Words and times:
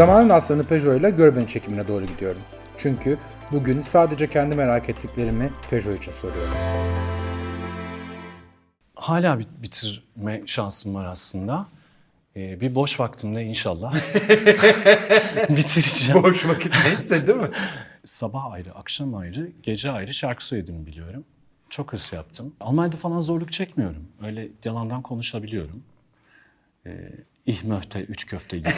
Zamanın 0.00 0.28
aslanı 0.28 0.64
Peugeot 0.64 1.00
ile 1.00 1.10
Görbeni 1.10 1.48
çekimine 1.48 1.88
doğru 1.88 2.06
gidiyorum. 2.06 2.40
Çünkü 2.78 3.18
bugün 3.52 3.82
sadece 3.82 4.30
kendi 4.30 4.56
merak 4.56 4.88
ettiklerimi 4.88 5.50
Peugeot 5.70 5.98
için 5.98 6.12
soruyorum. 6.12 6.54
Hala 8.94 9.38
bit- 9.38 9.62
bitirme 9.62 10.42
şansım 10.46 10.94
var 10.94 11.04
aslında. 11.04 11.66
Ee, 12.36 12.60
bir 12.60 12.74
boş 12.74 13.00
vaktimde 13.00 13.44
inşallah 13.44 13.94
bitireceğim. 15.48 16.22
Boş 16.22 16.46
vakit 16.46 16.74
neyse 16.84 17.26
değil 17.26 17.38
mi? 17.38 17.50
Sabah 18.06 18.52
ayrı, 18.52 18.74
akşam 18.74 19.14
ayrı, 19.14 19.50
gece 19.62 19.90
ayrı 19.90 20.14
şarkı 20.14 20.46
söylediğimi 20.46 20.86
biliyorum. 20.86 21.24
Çok 21.70 21.92
hırs 21.92 22.12
yaptım. 22.12 22.54
Almanya'da 22.60 22.96
falan 22.96 23.20
zorluk 23.20 23.52
çekmiyorum. 23.52 24.08
Öyle 24.26 24.48
yalandan 24.64 25.02
konuşabiliyorum. 25.02 25.82
Ee, 26.86 27.10
ich 27.46 27.64
möchte, 27.64 28.00
üç 28.00 28.26
köfte 28.26 28.58
gibi. 28.58 28.70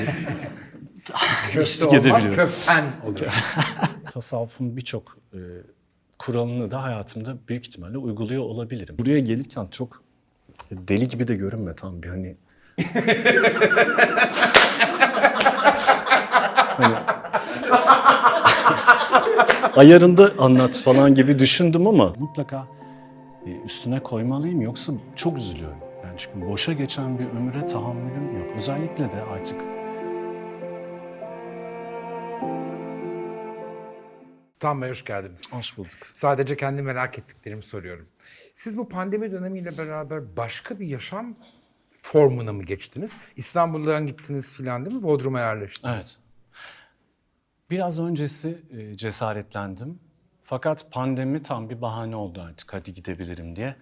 Köfte 1.53 1.87
olmaz 1.87 2.23
köften 2.35 2.85
olur. 3.07 3.19
Tasavvufun 4.13 4.77
birçok 4.77 5.19
e, 5.35 5.39
kuralını 6.19 6.71
da 6.71 6.83
hayatımda 6.83 7.37
büyük 7.49 7.67
ihtimalle 7.67 7.99
uyguluyor 7.99 8.43
olabilirim. 8.43 8.99
Buraya 8.99 9.19
gelirken 9.19 9.67
çok 9.71 10.03
deli 10.71 11.09
gibi 11.09 11.29
de 11.29 11.35
görünme 11.35 11.75
tam 11.75 12.03
bir 12.03 12.09
hani... 12.09 12.37
hani 16.77 16.97
ayarında 19.77 20.33
anlat 20.39 20.77
falan 20.77 21.15
gibi 21.15 21.39
düşündüm 21.39 21.87
ama 21.87 22.15
mutlaka 22.19 22.67
e, 23.47 23.51
üstüne 23.65 24.01
koymalıyım 24.03 24.61
yoksa 24.61 24.93
çok 25.17 25.39
üzülüyorum. 25.39 25.79
Yani 26.13 26.21
çünkü 26.21 26.47
boşa 26.47 26.73
geçen 26.73 27.19
bir 27.19 27.25
ömüre 27.25 27.67
tahammülüm 27.67 28.39
yok. 28.39 28.57
Özellikle 28.57 29.13
de 29.13 29.23
artık 29.23 29.61
Tam 34.61 34.83
Bey 34.83 34.91
hoş 34.91 35.05
geldiniz. 35.05 35.53
hoş 35.53 35.79
bulduk. 35.79 35.99
Sadece 36.15 36.57
kendi 36.57 36.83
merak 36.83 37.19
ettiklerimi 37.19 37.63
soruyorum. 37.63 38.09
Siz 38.55 38.79
bu 38.79 38.89
pandemi 38.89 39.33
dönemiyle 39.33 39.79
beraber 39.79 40.37
başka 40.37 40.81
bir 40.81 40.87
yaşam 40.87 41.37
formuna 42.03 42.53
mı 42.53 42.63
geçtiniz? 42.63 43.13
İstanbul'dan 43.37 44.07
gittiniz 44.07 44.53
filan 44.53 44.85
değil 44.85 44.97
mi? 44.97 45.03
Bodrum'a 45.03 45.41
yerleştiniz. 45.41 45.95
Evet. 45.95 46.17
Biraz 47.71 47.99
öncesi 47.99 48.63
e, 48.71 48.97
cesaretlendim. 48.97 49.99
Fakat 50.45 50.93
pandemi 50.93 51.43
tam 51.43 51.71
bir 51.71 51.81
bahane 51.81 52.17
oldu 52.17 52.43
artık 52.43 52.75
hadi 52.75 52.95
gidebilirim 52.95 53.57
diye. 53.57 53.77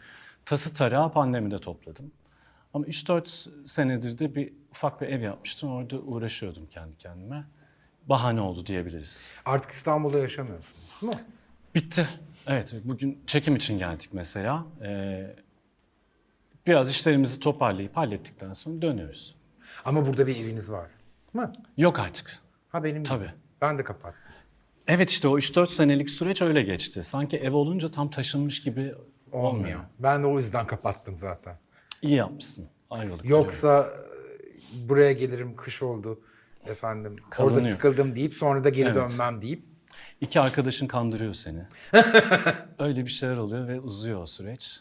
Tası 0.44 0.74
tarağı 0.74 1.12
pandemide 1.12 1.58
topladım. 1.58 2.12
Ama 2.74 2.86
3-4 2.86 3.68
senedir 3.68 4.18
de 4.18 4.34
bir 4.34 4.52
ufak 4.70 5.00
bir 5.00 5.06
ev 5.06 5.20
yapmıştım. 5.20 5.72
Orada 5.72 5.98
uğraşıyordum 5.98 6.66
kendi 6.66 6.96
kendime. 6.96 7.44
Bahane 8.06 8.40
oldu 8.40 8.66
diyebiliriz. 8.66 9.26
Artık 9.44 9.70
İstanbul'da 9.70 10.18
yaşamıyorsunuz 10.18 10.98
değil 11.02 11.12
mi? 11.14 11.20
Bitti. 11.74 12.08
Evet, 12.46 12.74
bugün 12.84 13.18
çekim 13.26 13.56
için 13.56 13.78
geldik 13.78 14.10
mesela. 14.12 14.66
Ee, 14.82 15.36
biraz 16.66 16.90
işlerimizi 16.90 17.40
toparlayıp 17.40 17.96
hallettikten 17.96 18.52
sonra 18.52 18.82
dönüyoruz. 18.82 19.34
Ama 19.84 20.06
burada 20.06 20.26
bir 20.26 20.36
eviniz 20.36 20.70
var. 20.70 20.90
Değil 21.34 21.46
mi? 21.46 21.52
Yok 21.76 21.98
artık. 21.98 22.38
Ha 22.68 22.84
benim 22.84 22.96
gibi. 22.96 23.08
Tabii. 23.08 23.30
Ben 23.60 23.78
de 23.78 23.84
kapattım. 23.84 24.20
Evet 24.86 25.10
işte 25.10 25.28
o 25.28 25.38
3-4 25.38 25.66
senelik 25.66 26.10
süreç 26.10 26.42
öyle 26.42 26.62
geçti. 26.62 27.04
Sanki 27.04 27.36
ev 27.36 27.52
olunca 27.52 27.90
tam 27.90 28.10
taşınmış 28.10 28.62
gibi 28.62 28.80
olmuyor. 28.80 29.54
Olmuyor. 29.54 29.80
Ben 29.98 30.22
de 30.22 30.26
o 30.26 30.38
yüzden 30.38 30.66
kapattım 30.66 31.18
zaten. 31.18 31.56
İyi 32.02 32.14
yapmışsın. 32.14 32.68
Ayvalık. 32.90 33.24
Yoksa 33.24 33.90
buraya 34.88 35.12
gelirim 35.12 35.56
kış 35.56 35.82
oldu 35.82 36.20
efendim. 36.66 37.16
Orada 37.20 37.30
Kazanıyor. 37.30 37.76
sıkıldım 37.76 38.16
deyip 38.16 38.34
sonra 38.34 38.64
da 38.64 38.68
geri 38.68 38.86
Evet. 38.88 38.94
dönmem 38.96 39.42
deyip. 39.42 39.62
İki 40.20 40.40
arkadaşın 40.40 40.86
kandırıyor 40.86 41.34
seni. 41.34 41.66
öyle 42.78 43.04
bir 43.04 43.10
şeyler 43.10 43.36
oluyor 43.36 43.68
ve 43.68 43.80
uzuyor 43.80 44.22
o 44.22 44.26
süreç. 44.26 44.80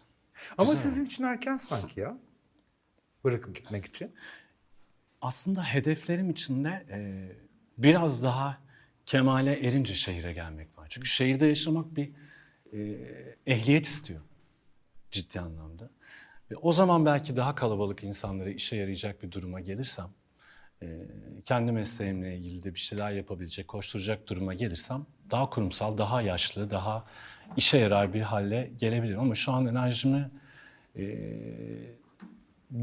Ama 0.58 0.76
sizin 0.76 1.06
için 1.06 1.24
erken 1.24 1.58
sanki 1.58 2.00
ya. 2.00 2.18
Bırakıp 3.24 3.56
gitmek 3.56 3.86
için. 3.86 4.12
Aslında 5.22 5.64
hedeflerim 5.64 6.30
içinde 6.30 6.86
e, 6.90 6.98
biraz 7.78 8.24
daha 8.24 8.58
kemale 9.06 9.68
erince 9.68 9.94
şehire 9.94 10.34
gelmek 10.34 10.78
var. 10.78 10.88
Çünkü 10.90 11.08
şehirde 11.08 11.46
yaşamak 11.46 11.96
bir 11.96 12.12
e, 12.74 12.80
ehliyet 13.48 13.86
istiyor 13.86 14.22
ciddi 15.12 15.40
anlamda. 15.40 15.90
Ve 16.52 16.56
o 16.56 16.72
zaman 16.72 17.06
belki 17.06 17.36
daha 17.36 17.56
kalabalık 17.56 18.04
insanlara 18.04 18.50
işe 18.50 18.76
yarayacak 18.76 19.24
bir 19.24 19.32
duruma 19.32 19.60
gelirsem, 19.60 20.08
e, 20.82 20.88
kendi 21.46 21.72
mesleğimle 21.72 22.38
ilgili 22.38 22.64
de 22.64 22.74
bir 22.74 22.80
şeyler 22.80 23.12
yapabilecek, 23.12 23.68
koşturacak 23.68 24.30
duruma 24.30 24.54
gelirsem 24.54 25.06
daha 25.32 25.50
kurumsal, 25.50 25.98
daha 25.98 26.22
yaşlı, 26.22 26.70
daha 26.70 27.06
işe 27.58 27.78
yarar 27.78 28.14
bir 28.14 28.22
hale 28.22 28.72
gelebilirim. 28.80 29.20
Ama 29.20 29.36
şu 29.36 29.52
an 29.52 29.66
enerjimi 29.66 30.30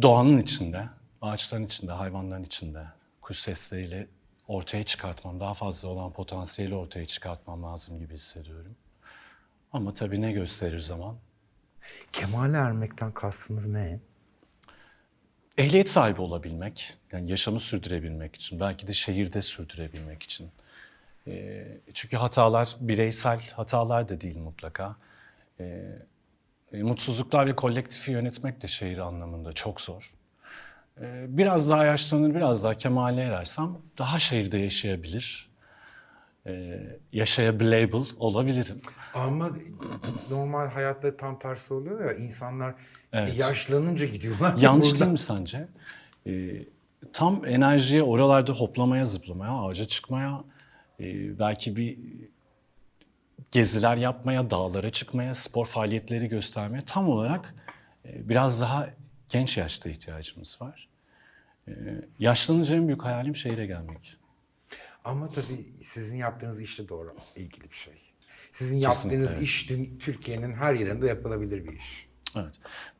doğanın 0.03 0.38
içinde, 0.38 0.88
ağaçların 1.22 1.66
içinde, 1.66 1.93
hayvanların 1.93 2.44
içinde, 2.44 2.84
kuş 3.22 3.38
sesleriyle 3.38 4.06
ortaya 4.49 4.84
çıkartmam, 4.84 5.41
daha 5.41 5.55
fazla 5.55 5.88
olan 5.88 6.12
potansiyeli 6.12 6.75
ortaya 6.75 7.06
çıkartmam 7.06 7.62
lazım 7.62 7.99
gibi 7.99 8.15
hissediyorum. 8.15 8.76
Ama 9.72 9.94
tabii 9.94 10.21
ne 10.21 10.32
gösterir 10.32 10.78
zaman? 10.78 11.16
Kemale 12.13 12.57
ermekten 12.57 13.13
kastınız 13.13 13.67
ne? 13.67 13.99
Ehliyet 15.59 15.89
sahibi 15.89 16.21
olabilmek, 16.21 16.95
yani 17.13 17.31
yaşamı 17.31 17.61
sürdürebilmek 17.61 18.37
için, 18.37 18.61
belki 18.61 18.87
de 18.87 18.93
şehirde 18.93 19.43
sürdürebilmek 19.43 20.23
için. 20.23 20.51
Ee, 21.27 21.67
çünkü 21.95 22.17
hatalar 22.17 22.77
bireysel 22.81 23.41
hatalar 23.57 24.09
da 24.09 24.21
değil 24.21 24.39
mutlaka. 24.39 24.97
Ee, 25.61 25.83
mutsuzluklar 26.73 27.47
ve 27.47 27.57
kolektifi 27.57 28.11
yönetmek 28.11 28.63
de 28.63 28.69
şehir 28.69 28.99
anlamında 28.99 29.53
çok 29.53 29.81
zor. 29.81 30.15
Ee, 31.01 31.27
biraz 31.29 31.71
daha 31.71 31.85
yaşlanır, 31.85 32.35
biraz 32.35 32.65
daha 32.65 32.75
kemale 32.75 33.23
erersem 33.23 33.79
daha 33.99 34.19
şehirde 34.19 34.59
yaşayabilir, 34.59 35.49
e, 36.47 36.81
yaşayabiliable 37.12 37.99
olabilirim. 38.19 38.81
Ama 39.15 39.51
normal 40.31 40.69
hayatta 40.69 41.17
tam 41.17 41.39
tersi 41.39 41.75
oluyor 41.75 42.05
ya. 42.05 42.17
insanlar 42.17 42.75
Evet. 43.12 43.39
yaşlanınca 43.41 44.07
gidiyorlar. 44.07 44.56
Yanlış 44.61 44.87
Burada- 44.91 45.01
değil 45.01 45.12
mi 45.12 45.19
sence? 45.19 45.69
Ee, 46.27 46.65
tam 47.12 47.47
enerjiye 47.47 48.03
oralarda 48.03 48.53
hoplamaya, 48.53 49.06
zıplamaya, 49.06 49.53
ağaca 49.53 49.85
çıkmaya, 49.85 50.45
e, 51.01 51.39
belki 51.39 51.77
bir 51.77 51.99
geziler 53.51 53.97
yapmaya, 53.97 54.51
dağlara 54.51 54.91
çıkmaya, 54.91 55.35
spor 55.35 55.67
faaliyetleri 55.67 56.29
göstermeye 56.29 56.83
tam 56.87 57.09
olarak 57.09 57.55
e, 58.05 58.29
biraz 58.29 58.61
daha 58.61 58.89
genç 59.29 59.56
yaşta 59.56 59.91
ihtiyacımız 59.91 60.59
var. 60.61 60.89
E, 61.69 61.73
yaşlanınca 62.19 62.77
en 62.77 62.87
büyük 62.87 63.03
hayalim 63.05 63.37
şehire 63.37 63.67
gelmek. 63.67 64.17
Ama 65.06 65.28
tabii 65.28 65.67
sizin 65.83 66.17
yaptığınız 66.17 66.61
işle 66.61 66.89
doğru 66.89 67.17
ilgili 67.37 67.71
bir 67.71 67.77
şey. 67.77 67.94
Sizin 68.53 68.81
Kesinlikle, 68.81 69.17
yaptığınız 69.17 69.37
evet. 69.37 69.43
iş 69.43 69.67
Türkiye'nin 70.00 70.53
her 70.53 70.75
yerinde 70.75 71.06
yapılabilir 71.06 71.65
bir 71.65 71.72
iş. 71.72 72.09
Evet. 72.37 72.55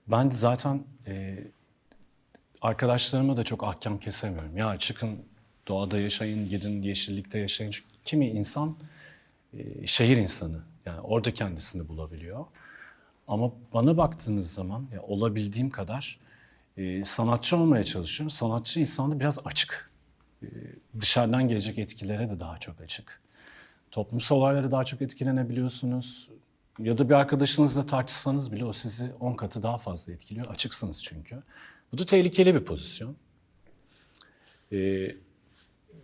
Ben 0.07 0.31
zaten 0.31 0.85
e, 1.07 1.45
arkadaşlarıma 2.63 3.37
da 3.37 3.43
çok 3.45 3.65
ahkam 3.65 3.99
kesemiyorum. 3.99 4.57
Ya 4.57 4.79
çıkın 4.79 5.19
doğada 5.69 6.01
yaşayın, 6.01 6.49
gidin 6.49 6.83
yeşillikte 6.83 7.39
yaşayın. 7.39 7.71
Çünkü 7.71 7.89
kimi 8.05 8.29
insan 8.29 8.77
e, 9.59 9.87
şehir 9.87 10.17
insanı. 10.17 10.61
Yani 10.87 11.01
orada 11.01 11.33
kendisini 11.33 11.89
bulabiliyor. 11.89 12.45
Ama 13.29 13.53
bana 13.75 13.97
baktığınız 13.97 14.53
zaman 14.53 14.87
ya 14.95 15.03
olabildiğim 15.03 15.71
kadar 15.71 16.19
e, 16.77 17.05
sanatçı 17.05 17.57
olmaya 17.57 17.85
çalışıyorum. 17.85 18.31
Sanatçı 18.31 18.81
insanda 18.81 19.21
biraz 19.21 19.39
açık. 19.45 19.96
E, 20.47 21.01
dışarıdan 21.01 21.49
gelecek 21.49 21.79
etkilere 21.79 22.31
de 22.31 22.41
daha 22.41 22.59
çok 22.59 22.81
açık. 22.81 23.21
Toplumsal 23.91 24.37
olaylara 24.37 24.71
daha 24.71 24.85
çok 24.85 25.03
etkilenebiliyorsunuz. 25.03 26.31
Ya 26.79 26.99
da 26.99 27.09
bir 27.09 27.15
arkadaşınızla 27.15 27.87
tartışsanız 27.87 28.53
bile 28.53 28.65
o 28.65 28.73
sizi 28.73 29.13
10 29.21 29.35
katı 29.35 29.63
daha 29.63 29.79
fazla 29.79 30.13
etkiliyor. 30.13 30.47
Açıksınız 30.47 31.05
çünkü. 31.05 31.43
Bu 31.93 31.99
da 31.99 32.07
tehlikeli 32.07 32.55
bir 32.55 32.65
pozisyon. 32.65 33.17
Ee, 34.73 35.17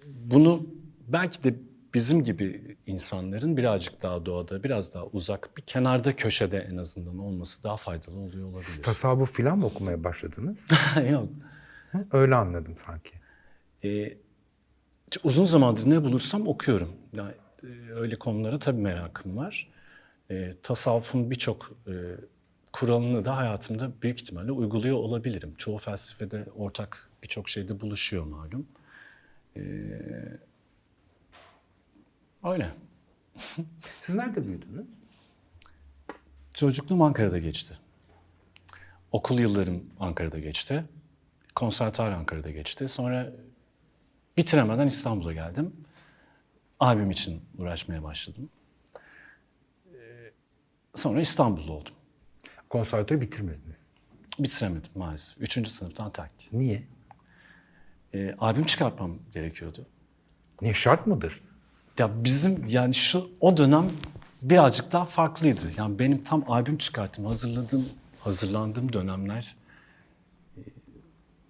bunu 0.06 0.66
belki 1.08 1.44
de 1.44 1.54
bizim 1.94 2.24
gibi 2.24 2.76
insanların 2.86 3.56
birazcık 3.56 4.02
daha 4.02 4.26
doğada, 4.26 4.62
biraz 4.62 4.94
daha 4.94 5.06
uzak, 5.06 5.56
bir 5.56 5.62
kenarda 5.62 6.16
köşede 6.16 6.58
en 6.58 6.76
azından 6.76 7.18
olması 7.18 7.62
daha 7.62 7.76
faydalı 7.76 8.18
oluyor 8.18 8.48
olabilir. 8.48 8.64
Siz 8.64 8.82
tasavvuf 8.82 9.36
falan 9.36 9.58
mı 9.58 9.66
okumaya 9.66 10.04
başladınız? 10.04 10.58
Yok. 11.10 11.28
Öyle 12.12 12.34
anladım 12.34 12.74
sanki. 12.86 13.12
Ee, 13.84 14.16
uzun 15.25 15.44
zamandır 15.44 15.91
ne 15.91 16.05
bulursam 16.05 16.49
okuyorum. 16.49 16.93
Yani, 17.12 17.32
e, 17.62 17.93
öyle 17.93 18.19
konulara 18.19 18.59
tabii 18.59 18.81
merakım 18.81 19.37
var. 19.37 19.69
E, 20.31 20.55
tasavvufun 20.62 21.31
birçok 21.31 21.73
e, 21.87 21.93
kuralını 22.73 23.25
da 23.25 23.37
hayatımda 23.37 23.91
büyük 24.03 24.20
ihtimalle 24.23 24.53
uyguluyor 24.53 24.97
olabilirim. 24.97 25.55
Çoğu 25.59 25.79
felsefede 25.79 26.47
ortak 26.56 27.11
birçok 27.23 27.49
şeyde 27.49 27.81
buluşuyor 27.81 28.25
malum. 28.25 28.67
E, 29.56 29.62
Öyle. 32.44 32.70
Siz 34.00 34.14
nerede 34.14 34.47
büyüdünüz? 34.47 34.87
Çocukluğum 36.55 37.03
Ankara'da 37.03 37.38
geçti. 37.38 37.75
Okul 39.12 39.38
yıllarım 39.38 39.85
Ankara'da 40.00 40.38
geçti. 40.38 40.85
Konservatuar 41.55 42.12
Ankara'da 42.12 42.50
geçti. 42.50 42.88
Sonra 42.88 43.32
bitiremeden 44.37 44.87
İstanbul'a 44.87 45.32
geldim. 45.32 45.73
Abim 46.81 47.11
için 47.11 47.43
uğraşmaya 47.58 48.02
başladım. 48.02 48.49
Ee, 49.94 49.99
Sonra 50.94 51.20
İstanbul'da 51.20 51.73
oldum. 51.73 51.93
Konservatuarı 52.70 53.20
bitirmediniz. 53.20 53.87
Bitiremedim 54.38 54.90
maalesef. 54.94 55.38
Üçüncü 55.38 55.70
sınıftan 55.70 56.11
terk. 56.11 56.31
Niye? 56.52 56.82
Ee, 58.14 58.34
albüm 58.38 58.64
çıkartmam 58.64 59.19
gerekiyordu. 59.32 59.87
Niye 60.62 60.75
şart 60.75 61.06
mıdır? 61.06 61.40
Ya 61.99 62.25
bizim 62.25 62.67
yani 62.69 62.94
şu 62.94 63.31
o 63.40 63.56
dönem 63.56 63.88
birazcık 64.43 64.93
daha 64.93 65.05
farklıydı. 65.05 65.61
Yani 65.76 65.99
benim 65.99 66.25
tam 66.25 66.50
albüm 66.50 66.78
çıkarttım, 66.78 67.25
hazırladığım, 67.25 67.88
hazırlandığım 68.20 68.93
dönemler 68.93 69.56
e, 70.56 70.61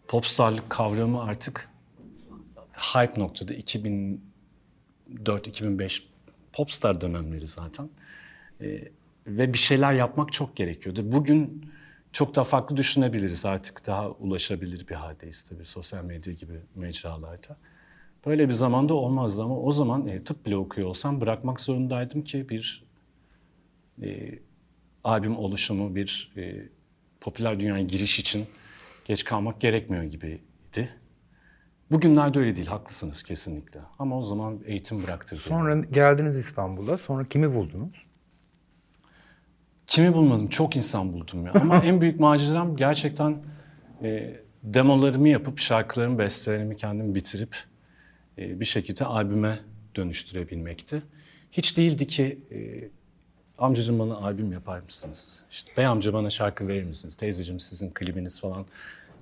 popstarlık 0.08 0.70
kavramı 0.70 1.22
artık 1.22 1.68
hype 2.76 3.20
noktada 3.20 3.54
2004-2005 3.54 6.02
popstar 6.52 7.00
dönemleri 7.00 7.46
zaten. 7.46 7.90
E, 8.60 8.88
ve 9.26 9.52
bir 9.52 9.58
şeyler 9.58 9.92
yapmak 9.92 10.32
çok 10.32 10.56
gerekiyordu. 10.56 11.12
Bugün 11.12 11.70
çok 12.12 12.34
daha 12.34 12.44
farklı 12.44 12.76
düşünebiliriz. 12.76 13.44
Artık 13.44 13.86
daha 13.86 14.10
ulaşabilir 14.10 14.88
bir 14.88 14.94
haldeyiz 14.94 15.42
tabii 15.42 15.66
sosyal 15.66 16.04
medya 16.04 16.32
gibi 16.32 16.60
mecralarda. 16.74 17.56
Böyle 18.26 18.48
bir 18.48 18.52
zamanda 18.52 18.94
olmazdı 18.94 19.42
ama 19.42 19.58
o 19.58 19.72
zaman 19.72 20.06
e, 20.06 20.24
tıp 20.24 20.46
bile 20.46 20.56
okuyor 20.56 20.88
olsam 20.88 21.20
bırakmak 21.20 21.60
zorundaydım 21.60 22.24
ki 22.24 22.48
bir 22.48 22.84
e, 24.02 24.38
albüm 25.04 25.36
oluşumu, 25.36 25.94
bir 25.94 26.32
e, 26.36 26.68
popüler 27.20 27.60
dünyaya 27.60 27.84
giriş 27.84 28.18
için 28.18 28.46
geç 29.04 29.24
kalmak 29.24 29.60
gerekmiyor 29.60 30.04
gibiydi. 30.04 31.01
Bugünlerde 31.92 32.38
öyle 32.38 32.56
değil, 32.56 32.66
haklısınız 32.66 33.22
kesinlikle. 33.22 33.80
Ama 33.98 34.18
o 34.18 34.22
zaman 34.22 34.60
eğitim 34.66 35.02
bıraktırdı. 35.02 35.40
Sonra 35.40 35.80
geldiniz 35.80 36.36
İstanbul'a. 36.36 36.98
Sonra 36.98 37.24
kimi 37.24 37.54
buldunuz? 37.54 38.06
Kimi 39.86 40.14
bulmadım, 40.14 40.48
çok 40.48 40.76
insan 40.76 41.12
buldum 41.12 41.46
ya. 41.46 41.52
Ama 41.60 41.76
en 41.84 42.00
büyük 42.00 42.20
maceram 42.20 42.76
gerçekten 42.76 43.36
e, 44.02 44.40
demolarımı 44.62 45.28
yapıp, 45.28 45.58
şarkılarımı, 45.58 46.18
bestelerimi 46.18 46.76
kendim 46.76 47.14
bitirip 47.14 47.56
e, 48.38 48.60
bir 48.60 48.64
şekilde 48.64 49.04
albüme 49.04 49.58
dönüştürebilmekti. 49.96 51.02
Hiç 51.50 51.76
değildi 51.76 52.06
ki 52.06 52.38
e, 52.52 52.88
amcacığım 53.58 53.98
bana 53.98 54.16
albüm 54.16 54.52
yapar 54.52 54.80
mısınız? 54.80 55.42
İşte 55.50 55.72
bey 55.76 55.86
amca 55.86 56.12
bana 56.12 56.30
şarkı 56.30 56.68
verir 56.68 56.84
misiniz? 56.84 57.16
Teyzeciğim 57.16 57.60
sizin 57.60 57.90
klibiniz 57.90 58.40
falan. 58.40 58.66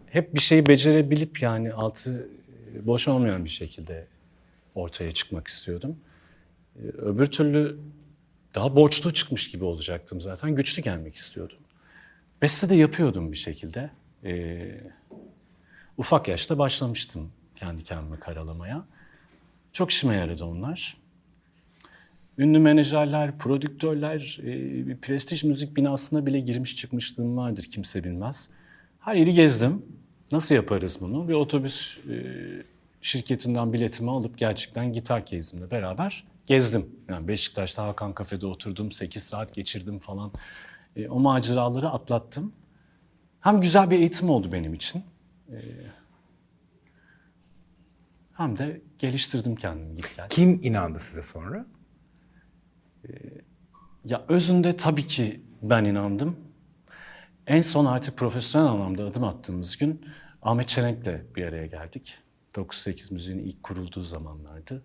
Hep 0.06 0.34
bir 0.34 0.40
şeyi 0.40 0.67
becerebilip 0.67 1.43
yani 1.43 1.72
altı 1.72 2.28
boş 2.82 3.08
olmayan 3.08 3.44
bir 3.44 3.50
şekilde 3.50 4.06
ortaya 4.75 5.12
çıkmak 5.12 5.49
istiyordum. 5.49 5.96
E, 6.76 6.82
öbür 6.82 7.26
türlü 7.26 7.78
daha 8.55 8.76
borçlu 8.76 9.12
çıkmış 9.14 9.50
gibi 9.50 9.64
olacaktım 9.64 10.20
zaten. 10.20 10.55
Güçlü 10.55 10.82
gelmek 10.82 11.14
istiyordum. 11.14 11.58
Beste 12.43 12.69
de 12.69 12.75
yapıyordum 12.75 13.32
bir 13.32 13.37
şekilde. 13.37 13.90
Ee, 14.25 14.81
ufak 15.99 16.28
yaşta 16.28 16.58
başlamıştım 16.58 17.32
kendi 17.56 17.84
kendime 17.84 18.20
karalamaya. 18.20 18.84
Çok 19.72 19.90
işime 19.90 20.14
yaradı 20.14 20.44
onlar. 20.44 20.96
Ünlü 22.38 22.58
menajerler, 22.58 23.38
prodüktörler, 23.38 24.38
e, 24.43 24.46
bir 24.87 24.96
prestij 24.96 25.44
müzik 25.44 25.76
binasına 25.76 26.26
bile 26.26 26.40
girmiş 26.40 26.76
çıkmışlığım 26.76 27.37
vardır 27.37 27.62
kimse 27.62 28.05
bilmez. 28.05 28.49
Her 29.00 29.14
yeri 29.14 29.34
gezdim. 29.34 29.82
Nasıl 30.32 30.55
yaparız 30.55 30.99
bunu? 31.00 31.29
Bir 31.29 31.35
otobüs 31.35 31.99
e, 31.99 32.15
şirketinden 33.00 33.73
biletimi 33.73 34.11
alıp 34.11 34.38
gerçekten 34.38 34.93
gitar 34.93 35.27
case'imle 35.27 35.71
beraber 35.71 36.25
gezdim. 36.47 36.91
Yani 37.09 37.29
Beşiktaş'ta 37.29 37.87
Hakan 37.87 38.12
Kafe'de 38.12 38.47
oturdum, 38.47 38.93
8 38.93 39.23
saat 39.23 39.55
geçirdim 39.55 39.99
falan. 39.99 40.32
E, 40.97 41.09
o 41.09 41.21
maceraları 41.21 41.88
atlattım. 41.88 42.53
Hem 43.41 43.61
güzel 43.61 43.91
bir 43.91 43.99
eğitim 43.99 44.31
oldu 44.31 44.53
benim 44.53 44.75
için. 44.75 45.03
E, 45.49 45.59
hem 48.32 48.59
de 48.59 48.82
geliştirdim 48.99 49.56
kendimi 49.56 49.97
git 49.97 50.17
gel. 50.17 50.29
Kim 50.29 50.61
inandı 50.62 51.00
size 51.00 51.23
sonra? 51.23 51.67
Ya 54.05 54.25
özünde 54.29 54.77
tabii 54.77 55.06
ki 55.06 55.41
ben 55.62 55.85
inandım. 55.85 56.37
En 57.47 57.61
son 57.61 57.85
artık 57.85 58.19
profesyonel 58.19 58.69
anlamda 58.69 59.05
adım 59.05 59.25
attığımız 59.25 59.77
gün 59.77 60.05
Ahmet 60.43 60.69
Çelenk'le 60.69 61.37
bir 61.37 61.45
araya 61.45 61.67
geldik. 61.67 62.19
98 62.57 63.13
müziğin 63.13 63.39
ilk 63.39 63.63
kurulduğu 63.63 64.03
zamanlardı. 64.03 64.83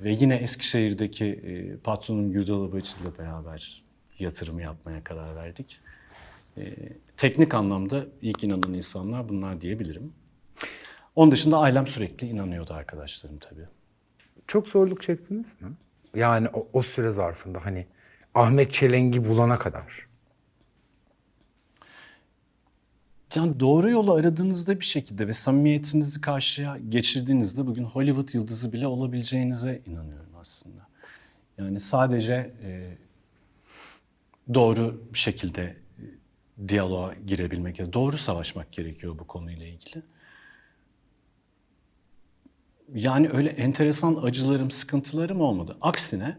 Ve 0.00 0.12
yine 0.12 0.36
Eskişehir'deki 0.36 1.26
e, 1.26 1.76
patronum 1.76 2.32
Gürdal 2.32 2.64
Abacı 2.64 3.00
ile 3.00 3.18
beraber 3.18 3.84
yatırım 4.18 4.60
yapmaya 4.60 5.04
karar 5.04 5.36
verdik. 5.36 5.80
E, 6.58 6.74
teknik 7.16 7.54
anlamda 7.54 8.06
ilk 8.22 8.44
inanan 8.44 8.74
insanlar 8.74 9.28
bunlar 9.28 9.60
diyebilirim. 9.60 10.12
Onun 11.16 11.32
dışında 11.32 11.58
ailem 11.58 11.86
sürekli 11.86 12.26
inanıyordu 12.26 12.74
arkadaşlarım 12.74 13.38
tabii. 13.38 13.66
Çok 14.46 14.68
zorluk 14.68 15.02
çektiniz 15.02 15.60
mi? 15.60 15.68
Yani 16.14 16.48
o, 16.52 16.68
o 16.72 16.82
süre 16.82 17.10
zarfında 17.10 17.64
hani 17.64 17.86
Ahmet 18.34 18.72
Çelenk'i 18.72 19.28
bulana 19.28 19.58
kadar. 19.58 20.09
Yani 23.34 23.60
doğru 23.60 23.90
yolu 23.90 24.12
aradığınızda 24.12 24.80
bir 24.80 24.84
şekilde 24.84 25.28
ve 25.28 25.32
samimiyetinizi 25.32 26.20
karşıya 26.20 26.78
geçirdiğinizde 26.88 27.66
bugün 27.66 27.84
Hollywood 27.84 28.34
yıldızı 28.34 28.72
bile 28.72 28.86
olabileceğinize 28.86 29.82
inanıyorum 29.86 30.32
aslında. 30.40 30.86
Yani 31.58 31.80
sadece 31.80 32.54
e, 32.62 32.96
doğru 34.54 35.02
bir 35.12 35.18
şekilde 35.18 35.62
e, 35.62 36.68
diyaloğa 36.68 37.14
girebilmek, 37.26 37.78
ya 37.78 37.92
doğru 37.92 38.18
savaşmak 38.18 38.72
gerekiyor 38.72 39.18
bu 39.18 39.26
konuyla 39.26 39.66
ilgili. 39.66 40.02
Yani 42.94 43.28
öyle 43.32 43.48
enteresan 43.48 44.14
acılarım, 44.22 44.70
sıkıntılarım 44.70 45.40
olmadı. 45.40 45.76
Aksine 45.80 46.38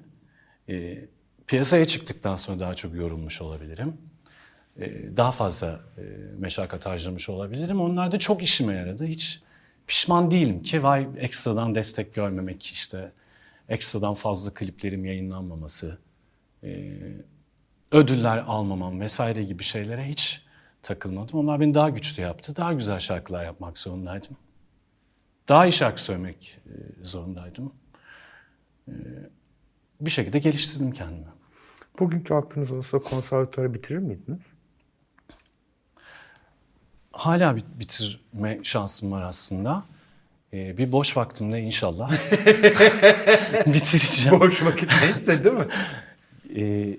e, 0.70 1.06
piyasaya 1.48 1.88
çıktıktan 1.88 2.36
sonra 2.36 2.60
daha 2.60 2.76
çok 2.76 2.96
yorulmuş 2.96 3.42
olabilirim. 3.42 3.98
E, 4.80 5.18
daha 5.18 5.32
fazla 5.32 5.80
e, 5.98 6.02
meşakkat 6.38 6.86
harcamış 6.86 7.30
olabilirim. 7.30 7.82
Onlar 7.82 8.12
da 8.12 8.20
çok 8.20 8.44
işime 8.44 8.74
yaradı. 8.74 9.06
Hiç 9.06 9.42
pişman 9.88 10.32
değilim 10.32 10.62
ki 10.62 10.84
vay 10.84 11.08
ekstradan 11.18 11.76
destek 11.76 12.14
görmemek 12.14 12.66
işte 12.66 13.12
ekstradan 13.70 14.14
fazla 14.14 14.54
kliplerim 14.54 15.06
yayınlanmaması, 15.06 15.98
e, 16.64 16.92
ödüller 17.92 18.38
almamam 18.38 19.00
vesaire 19.00 19.44
gibi 19.44 19.64
şeylere 19.64 20.04
hiç 20.04 20.42
takılmadım. 20.84 21.40
Onlar 21.40 21.60
beni 21.60 21.74
daha 21.74 21.90
güçlü 21.90 22.22
yaptı. 22.22 22.56
Daha 22.56 22.74
güzel 22.74 23.00
şarkılar 23.00 23.46
yapmak 23.46 23.78
zorundaydım. 23.78 24.38
Daha 25.50 25.66
iyi 25.66 25.72
şarkı 25.72 26.02
söylemek 26.02 26.60
e, 26.66 27.04
zorundaydım. 27.06 27.74
Bir 30.02 30.10
şekilde 30.10 30.40
geliştirdim 30.40 30.92
kendimi. 30.92 31.28
Bugünkü 32.00 32.34
aklınız 32.34 32.72
olsa 32.72 33.00
konservatuarı 33.00 33.74
bitirir 33.74 33.98
miydiniz? 33.98 34.42
Hala 37.12 37.56
bit- 37.58 37.80
bitirme 37.80 38.60
şansım 38.64 39.12
var 39.12 39.22
aslında. 39.22 39.84
Ee, 40.54 40.78
bir 40.78 40.92
boş 40.92 41.18
vaktimde 41.18 41.62
inşallah 41.62 42.12
bitireceğim. 43.66 44.40
Boş 44.40 44.64
vakit 44.64 44.92
neyse 45.02 45.44
değil 45.44 45.56
mi? 45.56 45.68
Ee, 46.56 46.98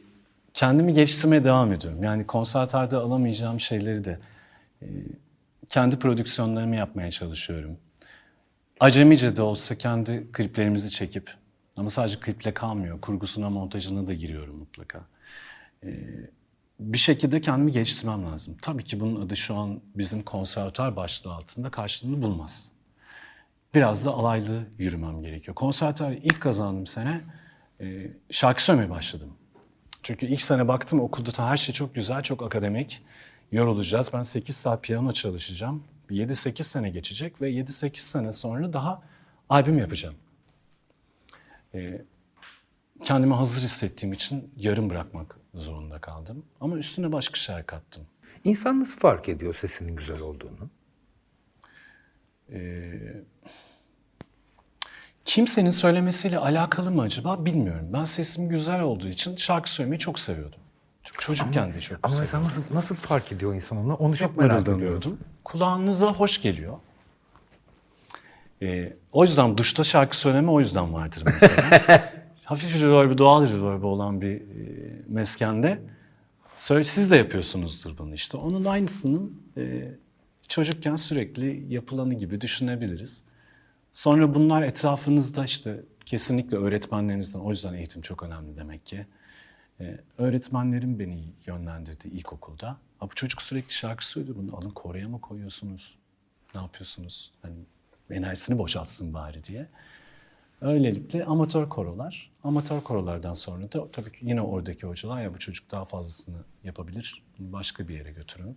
kendimi 0.54 0.92
geliştirmeye 0.92 1.44
devam 1.44 1.72
ediyorum. 1.72 2.02
Yani 2.02 2.26
konservatuarda 2.26 2.98
alamayacağım 3.00 3.60
şeyleri 3.60 4.04
de 4.04 4.18
e, 4.82 4.86
kendi 5.68 5.98
prodüksiyonlarımı 5.98 6.76
yapmaya 6.76 7.10
çalışıyorum. 7.10 7.76
Acemice 8.80 9.36
de 9.36 9.42
olsa 9.42 9.74
kendi 9.74 10.32
kliplerimizi 10.32 10.90
çekip 10.90 11.30
ama 11.76 11.90
sadece 11.90 12.20
kliple 12.20 12.54
kalmıyor. 12.54 13.00
Kurgusuna, 13.00 13.50
montajına 13.50 14.06
da 14.06 14.14
giriyorum 14.14 14.56
mutlaka. 14.56 15.00
Ee, 15.84 15.88
bir 16.92 16.98
şekilde 16.98 17.40
kendimi 17.40 17.72
geliştirmem 17.72 18.24
lazım. 18.26 18.56
Tabii 18.62 18.84
ki 18.84 19.00
bunun 19.00 19.26
adı 19.26 19.36
şu 19.36 19.56
an 19.56 19.80
bizim 19.94 20.22
konservatuar 20.22 20.96
başlığı 20.96 21.34
altında 21.34 21.70
karşılığını 21.70 22.22
bulmaz. 22.22 22.72
Biraz 23.74 24.04
da 24.04 24.10
alaylı 24.10 24.64
yürümem 24.78 25.22
gerekiyor. 25.22 25.54
Konservatuarı 25.54 26.14
ilk 26.14 26.40
kazandığım 26.40 26.86
sene 26.86 27.20
e, 27.80 28.10
şarkı 28.30 28.62
söylemeye 28.64 28.90
başladım. 28.90 29.32
Çünkü 30.02 30.26
ilk 30.26 30.42
sene 30.42 30.68
baktım 30.68 31.00
okulda 31.00 31.48
her 31.48 31.56
şey 31.56 31.74
çok 31.74 31.94
güzel, 31.94 32.22
çok 32.22 32.42
akademik. 32.42 33.02
Yorulacağız. 33.52 34.10
Ben 34.12 34.22
8 34.22 34.56
saat 34.56 34.82
piyano 34.82 35.12
çalışacağım. 35.12 35.84
7-8 36.10 36.64
sene 36.64 36.90
geçecek 36.90 37.40
ve 37.42 37.50
7-8 37.50 37.98
sene 37.98 38.32
sonra 38.32 38.72
daha 38.72 39.02
albüm 39.48 39.78
yapacağım. 39.78 40.14
Ee, 41.74 42.02
kendimi 43.04 43.34
hazır 43.34 43.62
hissettiğim 43.62 44.12
için 44.12 44.50
yarım 44.56 44.90
bırakmak 44.90 45.41
zorunda 45.54 45.98
kaldım. 45.98 46.44
Ama 46.60 46.76
üstüne 46.76 47.12
başka 47.12 47.36
şeyler 47.36 47.66
kattım. 47.66 48.02
İnsan 48.44 48.80
nasıl 48.80 48.98
fark 49.00 49.28
ediyor 49.28 49.54
sesinin 49.54 49.96
güzel 49.96 50.20
olduğunu? 50.20 50.70
Kimsenin 55.24 55.70
söylemesiyle 55.70 56.38
alakalı 56.38 56.90
mı 56.90 57.02
acaba 57.02 57.44
bilmiyorum. 57.44 57.88
Ben 57.92 58.04
sesim 58.04 58.48
güzel 58.48 58.80
olduğu 58.80 59.08
için 59.08 59.36
şarkı 59.36 59.70
söylemeyi 59.70 59.98
çok 59.98 60.18
seviyordum. 60.18 60.58
Çok 61.04 61.20
çocukken 61.20 61.74
de 61.74 61.80
çok 61.80 61.98
Ama 62.02 62.18
mesela 62.20 62.42
nasıl, 62.44 62.62
nasıl 62.72 62.94
fark 62.94 63.32
ediyor 63.32 63.54
insan 63.54 63.78
onu? 63.78 63.94
Onu 63.94 64.16
çok 64.16 64.28
Çok 64.28 64.38
merak 64.38 64.52
mırıldanıyordum. 64.52 65.18
Kulağınıza 65.44 66.12
hoş 66.12 66.42
geliyor. 66.42 66.78
Ee, 68.62 68.92
o 69.12 69.24
yüzden 69.24 69.58
duşta 69.58 69.84
şarkı 69.84 70.16
söyleme 70.16 70.50
o 70.50 70.60
yüzden 70.60 70.92
vardır 70.94 71.22
mesela. 71.26 72.12
Hafif 72.44 72.82
reverb, 72.82 73.18
doğal 73.18 73.48
reverb 73.48 73.82
olan 73.82 74.20
bir 74.20 74.40
e, 74.40 74.42
meskende 75.08 75.82
siz 76.54 77.10
de 77.10 77.16
yapıyorsunuzdur 77.16 77.98
bunu 77.98 78.14
işte. 78.14 78.36
Onun 78.36 78.64
aynısının 78.64 79.42
e, 79.56 79.94
çocukken 80.48 80.96
sürekli 80.96 81.74
yapılanı 81.74 82.14
gibi 82.14 82.40
düşünebiliriz. 82.40 83.22
Sonra 83.92 84.34
bunlar 84.34 84.62
etrafınızda 84.62 85.44
işte 85.44 85.80
kesinlikle 86.04 86.56
öğretmenlerinizden, 86.56 87.38
o 87.38 87.50
yüzden 87.50 87.74
eğitim 87.74 88.02
çok 88.02 88.22
önemli 88.22 88.56
demek 88.56 88.86
ki. 88.86 89.06
Ee, 89.80 90.00
öğretmenlerim 90.18 90.98
beni 90.98 91.24
yönlendirdi 91.46 92.08
ilkokulda. 92.08 92.76
Ha, 92.98 93.10
bu 93.10 93.14
çocuk 93.14 93.42
sürekli 93.42 93.72
şarkı 93.72 94.06
söylüyor. 94.06 94.36
Bunu 94.36 94.56
alın 94.56 94.70
koruya 94.70 95.08
mı 95.08 95.20
koyuyorsunuz? 95.20 95.98
Ne 96.54 96.60
yapıyorsunuz? 96.60 97.32
Hani 97.42 97.54
enerjisini 98.10 98.58
boşaltsın 98.58 99.14
bari 99.14 99.44
diye. 99.44 99.68
Öylelikle 100.62 101.24
amatör 101.24 101.68
korolar. 101.68 102.30
Amatör 102.44 102.80
korolardan 102.80 103.34
sonra 103.34 103.72
da 103.72 103.90
tabii 103.90 104.12
ki 104.12 104.18
yine 104.22 104.42
oradaki 104.42 104.86
hocalar 104.86 105.22
ya 105.22 105.34
bu 105.34 105.38
çocuk 105.38 105.70
daha 105.70 105.84
fazlasını 105.84 106.36
yapabilir. 106.64 107.22
Başka 107.38 107.88
bir 107.88 107.94
yere 107.94 108.12
götürün. 108.12 108.56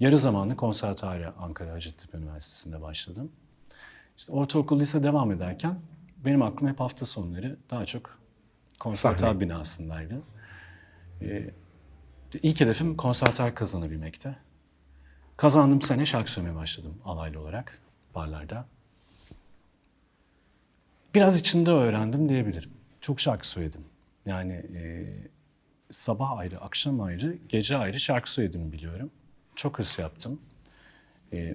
Yarı 0.00 0.18
zamanlı 0.18 0.56
konservatuarya 0.56 1.34
Ankara 1.38 1.72
Hacettepe 1.72 2.18
Üniversitesi'nde 2.18 2.82
başladım. 2.82 3.32
İşte 4.16 4.32
ortaokul, 4.32 4.80
lise 4.80 5.02
devam 5.02 5.32
ederken 5.32 5.78
benim 6.24 6.42
aklım 6.42 6.68
hep 6.68 6.80
hafta 6.80 7.06
sonları 7.06 7.56
daha 7.70 7.84
çok 7.84 8.18
konservatuar 8.78 9.40
binasındaydı. 9.40 10.22
Ee, 11.22 11.50
ilk 12.42 12.60
hedefim 12.60 12.96
konservatuar 12.96 13.54
kazanabilmekte. 13.54 14.36
Kazandığım 15.36 15.82
sene 15.82 16.06
şarkı 16.06 16.30
söylemeye 16.30 16.56
başladım 16.56 16.94
alaylı 17.04 17.40
olarak 17.40 17.78
barlarda. 18.14 18.66
Biraz 21.16 21.40
içinde 21.40 21.70
öğrendim 21.70 22.28
diyebilirim. 22.28 22.70
Çok 23.00 23.20
şarkı 23.20 23.48
söyledim. 23.48 23.80
Yani 24.26 24.52
e, 24.52 25.06
sabah 25.90 26.38
ayrı, 26.38 26.60
akşam 26.60 27.00
ayrı, 27.00 27.36
gece 27.48 27.76
ayrı 27.76 28.00
şarkı 28.00 28.32
söylediğimi 28.32 28.72
biliyorum. 28.72 29.10
Çok 29.54 29.78
hırs 29.78 29.98
yaptım. 29.98 30.40
E, 31.32 31.54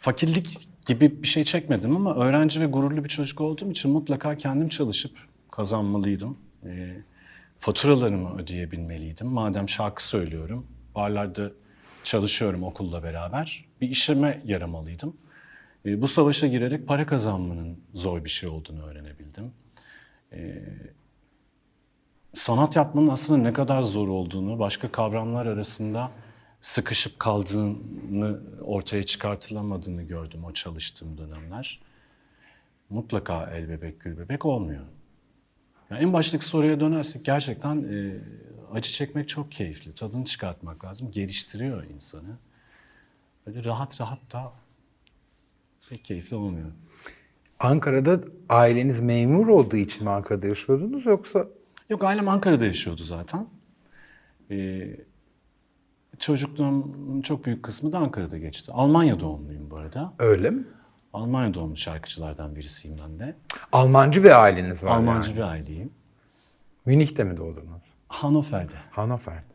fakirlik 0.00 0.68
gibi 0.86 1.22
bir 1.22 1.28
şey 1.28 1.44
çekmedim 1.44 1.96
ama 1.96 2.14
öğrenci 2.14 2.60
ve 2.60 2.66
gururlu 2.66 3.04
bir 3.04 3.08
çocuk 3.08 3.40
olduğum 3.40 3.70
için 3.70 3.90
mutlaka 3.90 4.36
kendim 4.36 4.68
çalışıp 4.68 5.18
kazanmalıydım. 5.50 6.38
E, 6.64 6.96
faturalarımı 7.58 8.40
ödeyebilmeliydim. 8.40 9.26
Madem 9.26 9.68
şarkı 9.68 10.08
söylüyorum, 10.08 10.66
barlarda 10.94 11.50
çalışıyorum 12.04 12.62
okulla 12.62 13.02
beraber, 13.02 13.64
bir 13.80 13.88
işime 13.88 14.42
yaramalıydım. 14.44 15.16
E, 15.86 16.02
bu 16.02 16.08
savaşa 16.08 16.46
girerek 16.46 16.86
para 16.86 17.06
kazanmanın 17.06 17.80
zor 17.94 18.24
bir 18.24 18.30
şey 18.30 18.48
olduğunu 18.48 18.82
öğrenebildim. 18.82 19.52
E, 20.32 20.64
sanat 22.34 22.76
yapmanın 22.76 23.08
aslında 23.08 23.42
ne 23.42 23.52
kadar 23.52 23.82
zor 23.82 24.08
olduğunu, 24.08 24.58
başka 24.58 24.92
kavramlar 24.92 25.46
arasında 25.46 26.10
sıkışıp 26.60 27.18
kaldığını, 27.18 28.40
ortaya 28.60 29.02
çıkartılamadığını 29.02 30.02
gördüm 30.02 30.44
o 30.44 30.52
çalıştığım 30.52 31.18
dönemler. 31.18 31.80
Mutlaka 32.90 33.50
el 33.50 33.68
bebek 33.68 34.00
gül 34.00 34.18
bebek 34.18 34.46
olmuyor. 34.46 34.84
Yani 35.90 36.02
en 36.02 36.12
baştaki 36.12 36.46
soruya 36.46 36.80
dönersek 36.80 37.24
gerçekten 37.24 37.76
e, 37.76 38.18
acı 38.72 38.90
çekmek 38.90 39.28
çok 39.28 39.52
keyifli. 39.52 39.94
Tadını 39.94 40.24
çıkartmak 40.24 40.84
lazım. 40.84 41.10
Geliştiriyor 41.10 41.84
insanı. 41.84 42.36
Böyle 43.46 43.64
rahat 43.64 44.00
rahat 44.00 44.32
da 44.32 44.52
pek 45.90 46.04
keyifli 46.04 46.36
olmuyor. 46.36 46.68
Ankara'da 47.60 48.20
aileniz 48.48 49.00
memur 49.00 49.48
olduğu 49.48 49.76
için 49.76 50.04
mi 50.04 50.10
Ankara'da 50.10 50.46
yaşıyordunuz 50.46 51.06
yoksa? 51.06 51.46
Yok 51.90 52.04
ailem 52.04 52.28
Ankara'da 52.28 52.66
yaşıyordu 52.66 53.02
zaten. 53.02 53.46
Ee, 54.50 54.96
çocukluğum 56.18 56.84
çok 57.22 57.44
büyük 57.44 57.62
kısmı 57.62 57.92
da 57.92 57.98
Ankara'da 57.98 58.38
geçti. 58.38 58.72
Almanya 58.74 59.20
doğumluyum 59.20 59.70
bu 59.70 59.76
arada. 59.76 60.12
Öyle 60.18 60.50
mi? 60.50 60.64
Almanya 61.12 61.54
doğumlu 61.54 61.76
şarkıcılardan 61.76 62.56
birisiyim 62.56 62.96
ben 63.04 63.18
de. 63.18 63.36
Almancı 63.72 64.24
bir 64.24 64.42
aileniz 64.42 64.82
var 64.82 64.90
Almancı 64.96 65.30
yani. 65.30 65.36
bir 65.38 65.42
aileyim. 65.42 65.90
Münih'te 66.86 67.24
mi 67.24 67.36
doğdunuz? 67.36 67.82
Hannover'de. 68.08 68.72
Hannover'de. 68.90 69.48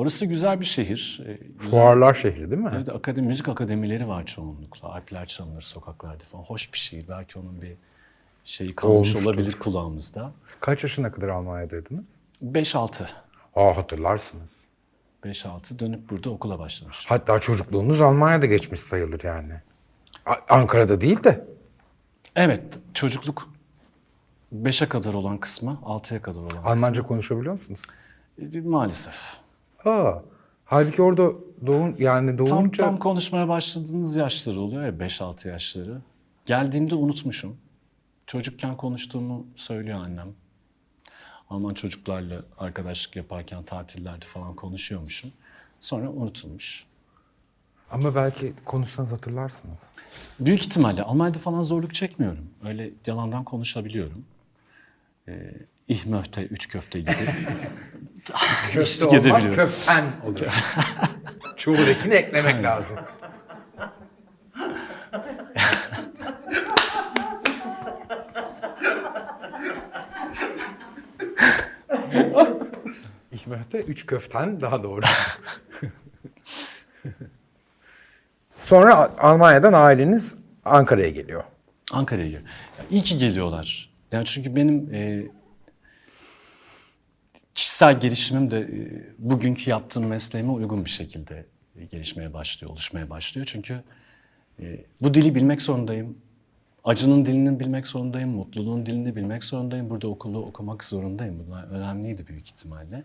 Orası 0.00 0.26
güzel 0.26 0.60
bir 0.60 0.64
şehir. 0.64 1.20
Güzel- 1.58 1.70
Fuarlar 1.70 2.14
şehri 2.14 2.50
değil 2.50 2.62
mi? 2.62 2.70
Evet, 2.74 2.88
akademi, 2.88 3.26
müzik 3.26 3.48
akademileri 3.48 4.08
var 4.08 4.26
çoğunlukla. 4.26 4.88
Alpler 4.94 5.26
çalınır 5.26 5.60
sokaklarda 5.60 6.24
falan. 6.24 6.42
Hoş 6.44 6.72
bir 6.72 6.78
şehir. 6.78 7.08
Belki 7.08 7.38
onun 7.38 7.62
bir 7.62 7.72
şeyi 8.44 8.74
kalmış 8.74 8.94
Olmuştur. 8.96 9.22
olabilir 9.30 9.52
kulağımızda. 9.58 10.32
Kaç 10.60 10.82
yaşına 10.82 11.12
kadar 11.12 11.28
Almanya'daydınız? 11.28 12.04
5-6. 12.44 13.06
Aa 13.56 13.76
hatırlarsınız. 13.76 14.48
5-6 15.24 15.78
dönüp 15.78 16.10
burada 16.10 16.30
okula 16.30 16.58
başlamış. 16.58 17.04
Hatta 17.08 17.40
çocukluğunuz 17.40 18.00
Almanya'da 18.00 18.46
geçmiş 18.46 18.80
sayılır 18.80 19.20
yani. 19.24 19.54
Ankara'da 20.48 21.00
değil 21.00 21.22
de. 21.22 21.44
Evet, 22.36 22.78
çocukluk 22.94 23.48
5'e 24.54 24.88
kadar 24.88 25.14
olan 25.14 25.38
kısmı 25.38 25.78
6'ya 25.84 26.22
kadar 26.22 26.38
olan 26.40 26.48
kısmı. 26.48 26.70
Almanca 26.70 27.02
konuşabiliyor 27.02 27.54
musunuz? 27.54 27.80
E, 28.54 28.60
Maalesef. 28.60 29.14
Aa. 29.84 30.14
Halbuki 30.64 31.02
orada 31.02 31.32
doğun 31.66 31.96
yani 31.98 32.36
Tam, 32.36 32.46
doğunca 32.46 32.84
tam 32.84 32.96
konuşmaya 32.98 33.48
başladığınız 33.48 34.16
yaşları 34.16 34.60
oluyor 34.60 34.82
ya 34.82 34.90
5-6 34.90 35.48
yaşları. 35.48 36.00
Geldiğimde 36.46 36.94
unutmuşum. 36.94 37.56
Çocukken 38.26 38.76
konuştuğumu 38.76 39.46
söylüyor 39.56 39.98
annem. 40.04 40.28
Alman 41.50 41.74
çocuklarla 41.74 42.42
arkadaşlık 42.58 43.16
yaparken 43.16 43.62
tatillerde 43.62 44.24
falan 44.24 44.54
konuşuyormuşum. 44.54 45.32
Sonra 45.80 46.10
unutulmuş. 46.10 46.84
ama 47.90 48.14
belki 48.14 48.52
konuşsanız 48.64 49.12
hatırlarsınız. 49.12 49.92
Büyük 50.40 50.60
ihtimalle 50.60 51.02
Almanya'da 51.02 51.38
falan 51.38 51.62
zorluk 51.62 51.94
çekmiyorum. 51.94 52.50
Öyle 52.64 52.90
yalandan 53.06 53.44
konuşabiliyorum. 53.44 54.24
Ee, 55.28 55.52
ich 55.88 56.06
möchte, 56.06 56.42
üç 56.42 56.68
köfte 56.68 57.00
gibi. 57.00 57.12
Köfte 58.72 59.04
olmaz, 59.06 59.42
köften 59.54 60.04
olur. 60.26 60.38
Çoğudakini 61.56 62.14
eklemek 62.14 62.64
lazım. 62.64 62.96
Ich 73.32 73.46
möchte 73.46 73.78
üç 73.78 74.06
köften 74.06 74.60
daha 74.60 74.82
doğru. 74.82 75.00
Sonra 78.56 79.10
Almanya'dan 79.18 79.72
aileniz 79.72 80.34
Ankara'ya 80.64 81.08
geliyor. 81.08 81.44
Ankara'ya 81.92 82.26
geliyor. 82.26 82.42
Ya, 82.78 82.84
İyi 82.90 83.02
ki 83.02 83.18
geliyorlar. 83.18 83.90
Yani 84.12 84.24
çünkü 84.24 84.56
benim 84.56 84.94
e, 84.94 85.22
kişisel 87.60 88.00
gelişimim 88.00 88.50
de 88.50 88.60
e, 88.60 88.68
bugünkü 89.18 89.70
yaptığım 89.70 90.06
mesleğime 90.06 90.52
uygun 90.52 90.84
bir 90.84 90.90
şekilde 90.90 91.46
gelişmeye 91.90 92.32
başlıyor, 92.32 92.72
oluşmaya 92.72 93.10
başlıyor. 93.10 93.46
Çünkü 93.50 93.82
e, 94.60 94.84
bu 95.00 95.14
dili 95.14 95.34
bilmek 95.34 95.62
zorundayım. 95.62 96.18
Acının 96.84 97.26
dilini 97.26 97.60
bilmek 97.60 97.86
zorundayım, 97.86 98.30
mutluluğun 98.30 98.86
dilini 98.86 99.16
bilmek 99.16 99.44
zorundayım. 99.44 99.90
Burada 99.90 100.08
okulu 100.08 100.46
okumak 100.46 100.84
zorundayım. 100.84 101.44
Bunlar 101.46 101.64
önemliydi 101.64 102.26
büyük 102.26 102.46
ihtimalle. 102.46 102.96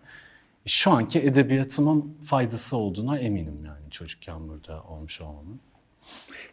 E, 0.65 0.69
Şu 0.69 0.91
anki 0.91 1.19
edebiyatımın 1.19 2.17
faydası 2.23 2.77
olduğuna 2.77 3.17
eminim 3.19 3.65
yani 3.65 3.91
çocukken 3.91 4.47
burada 4.47 4.83
olmuş 4.83 5.21
olmamın. 5.21 5.59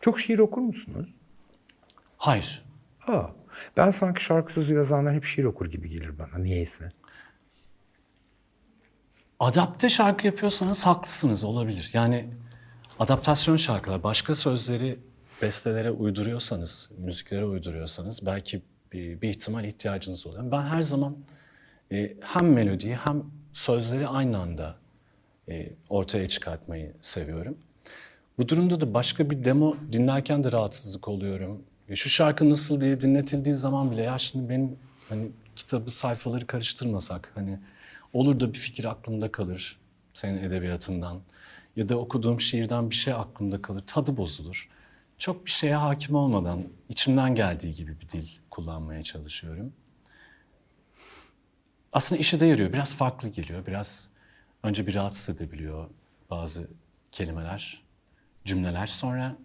Çok 0.00 0.20
şiir 0.20 0.38
okur 0.38 0.60
musunuz? 0.60 1.08
Hayır, 2.16 2.64
Aa, 3.06 3.26
ben 3.76 3.90
sanki 3.90 4.24
şarkı 4.24 4.52
sözü 4.52 4.74
yazanlar 4.74 5.14
hep 5.14 5.24
şiir 5.24 5.44
okur 5.44 5.66
gibi 5.66 5.88
gelir 5.88 6.18
bana 6.18 6.38
niyeyse. 6.42 6.92
Adapte 9.42 9.88
şarkı 9.88 10.26
yapıyorsanız 10.26 10.86
haklısınız 10.86 11.44
olabilir. 11.44 11.90
Yani 11.92 12.26
adaptasyon 12.98 13.56
şarkılar, 13.56 14.02
başka 14.02 14.34
sözleri 14.34 14.98
bestelere 15.42 15.90
uyduruyorsanız, 15.90 16.90
müziklere 16.98 17.44
uyduruyorsanız 17.44 18.26
belki 18.26 18.62
bir, 18.92 19.20
bir 19.20 19.28
ihtimal 19.28 19.64
ihtiyacınız 19.64 20.26
oluyor. 20.26 20.50
Ben 20.52 20.62
her 20.62 20.82
zaman 20.82 21.16
e, 21.92 22.12
hem 22.20 22.52
melodiyi 22.52 22.96
hem 22.96 23.22
sözleri 23.52 24.08
aynı 24.08 24.38
anda 24.38 24.76
e, 25.48 25.72
ortaya 25.88 26.28
çıkartmayı 26.28 26.92
seviyorum. 27.02 27.58
Bu 28.38 28.48
durumda 28.48 28.80
da 28.80 28.94
başka 28.94 29.30
bir 29.30 29.44
demo 29.44 29.76
dinlerken 29.92 30.44
de 30.44 30.52
rahatsızlık 30.52 31.08
oluyorum. 31.08 31.62
E, 31.88 31.96
şu 31.96 32.08
şarkı 32.08 32.50
nasıl 32.50 32.80
diye 32.80 33.00
dinletildiği 33.00 33.54
zaman 33.54 33.90
bile 33.90 34.02
ya 34.02 34.18
şimdi 34.18 34.48
benim 34.48 34.76
hani 35.08 35.30
kitabı 35.56 35.90
sayfaları 35.90 36.46
karıştırmasak 36.46 37.32
hani 37.34 37.58
olur 38.12 38.40
da 38.40 38.52
bir 38.52 38.58
fikir 38.58 38.84
aklımda 38.84 39.32
kalır 39.32 39.80
senin 40.14 40.42
edebiyatından 40.42 41.20
ya 41.76 41.88
da 41.88 41.98
okuduğum 41.98 42.40
şiirden 42.40 42.90
bir 42.90 42.94
şey 42.94 43.12
aklımda 43.12 43.62
kalır, 43.62 43.82
tadı 43.86 44.16
bozulur. 44.16 44.68
Çok 45.18 45.46
bir 45.46 45.50
şeye 45.50 45.76
hakim 45.76 46.14
olmadan 46.14 46.64
içimden 46.88 47.34
geldiği 47.34 47.74
gibi 47.74 48.00
bir 48.00 48.08
dil 48.08 48.28
kullanmaya 48.50 49.02
çalışıyorum. 49.02 49.72
Aslında 51.92 52.20
işe 52.20 52.40
de 52.40 52.46
yarıyor. 52.46 52.72
Biraz 52.72 52.94
farklı 52.94 53.28
geliyor. 53.28 53.66
Biraz 53.66 54.08
önce 54.62 54.86
bir 54.86 54.94
rahatsız 54.94 55.36
edebiliyor 55.36 55.88
bazı 56.30 56.68
kelimeler, 57.12 57.82
cümleler. 58.44 58.86
Sonra 58.86 59.36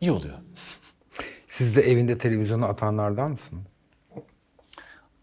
iyi 0.00 0.10
oluyor. 0.10 0.38
Siz 1.46 1.76
de 1.76 1.82
evinde 1.82 2.18
televizyonu 2.18 2.64
atanlardan 2.64 3.30
mısınız? 3.30 3.71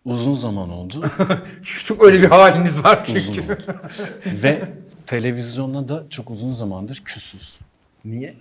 Uzun 0.05 0.33
zaman 0.33 0.69
oldu. 0.69 1.11
Çok 1.85 2.03
öyle 2.03 2.21
bir 2.21 2.27
haliniz 2.27 2.83
var 2.83 3.05
uzun 3.07 3.33
çünkü. 3.33 3.53
oldu. 3.53 3.81
Ve 4.25 4.73
televizyona 5.05 5.89
da 5.89 6.03
çok 6.09 6.29
uzun 6.29 6.53
zamandır 6.53 7.01
küsüz. 7.05 7.59
Niye? 8.05 8.35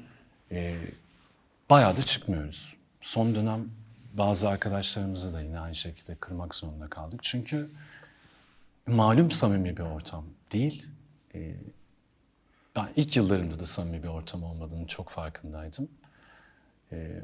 Bayağı 1.71 1.97
da 1.97 2.03
çıkmıyoruz. 2.03 2.77
Son 3.01 3.35
dönem 3.35 3.69
bazı 4.15 4.49
arkadaşlarımızı 4.49 5.33
da 5.35 5.41
yine 5.41 5.61
aynı 5.61 5.75
şekilde 5.75 6.15
kırmak 6.15 6.55
zorunda 6.55 6.89
kaldık. 6.89 7.21
Çünkü 7.23 7.69
malum 8.87 9.31
samimi 9.31 9.77
bir 9.77 9.83
ortam 9.83 10.25
değil. 10.53 10.87
Ee, 11.35 11.55
ben 12.77 12.89
ilk 12.97 13.17
yıllarımda 13.17 13.59
da 13.61 13.67
samimi 13.67 14.03
bir 14.03 14.09
ortam 14.09 14.43
olmadığını 14.43 14.87
çok 14.87 15.09
farkındaydım. 15.09 15.89
Ee, 16.93 17.23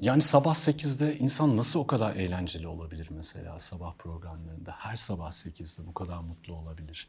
yani 0.00 0.22
sabah 0.22 0.54
8'de 0.54 1.18
insan 1.18 1.56
nasıl 1.56 1.80
o 1.80 1.86
kadar 1.86 2.16
eğlenceli 2.16 2.66
olabilir 2.66 3.08
mesela 3.10 3.60
sabah 3.60 3.94
programlarında? 3.94 4.72
Her 4.78 4.96
sabah 4.96 5.30
8'de 5.30 5.86
bu 5.86 5.94
kadar 5.94 6.18
mutlu 6.18 6.54
olabilir. 6.54 7.08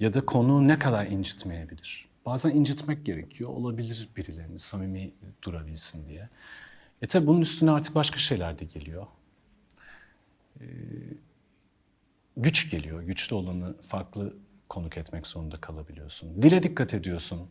Ya 0.00 0.14
da 0.14 0.26
konuğu 0.26 0.68
ne 0.68 0.78
kadar 0.78 1.06
incitmeyebilir? 1.06 2.08
Bazen 2.26 2.50
incitmek 2.50 3.06
gerekiyor. 3.06 3.50
Olabilir 3.50 4.08
birilerini 4.16 4.58
samimi 4.58 5.12
durabilsin 5.42 6.08
diye. 6.08 6.28
E 7.02 7.06
tabi 7.06 7.26
bunun 7.26 7.40
üstüne 7.40 7.70
artık 7.70 7.94
başka 7.94 8.18
şeyler 8.18 8.58
de 8.58 8.64
geliyor. 8.64 9.06
Ee, 10.60 10.64
güç 12.36 12.70
geliyor. 12.70 13.02
Güçlü 13.02 13.36
olanı 13.36 13.74
farklı 13.82 14.36
konuk 14.68 14.96
etmek 14.96 15.26
zorunda 15.26 15.56
kalabiliyorsun. 15.56 16.42
Dile 16.42 16.62
dikkat 16.62 16.94
ediyorsun. 16.94 17.48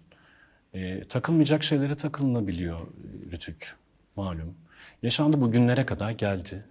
Ee, 0.74 1.08
takılmayacak 1.10 1.64
şeylere 1.64 1.96
takılınabiliyor 1.96 2.88
Rütük. 3.32 3.76
Malum. 4.16 4.58
Yaşandı 5.04 5.42
bugünlere 5.42 5.86
kadar 5.86 6.12
geldi. 6.12 6.66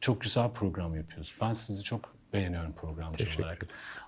Çok 0.00 0.20
güzel 0.20 0.50
program 0.50 0.96
yapıyoruz. 0.96 1.34
Ben 1.40 1.52
sizi 1.52 1.82
çok 1.82 2.14
beğeniyorum 2.32 2.72
programcı 2.72 3.24
Teşekkür 3.24 3.42
olarak. 3.44 3.66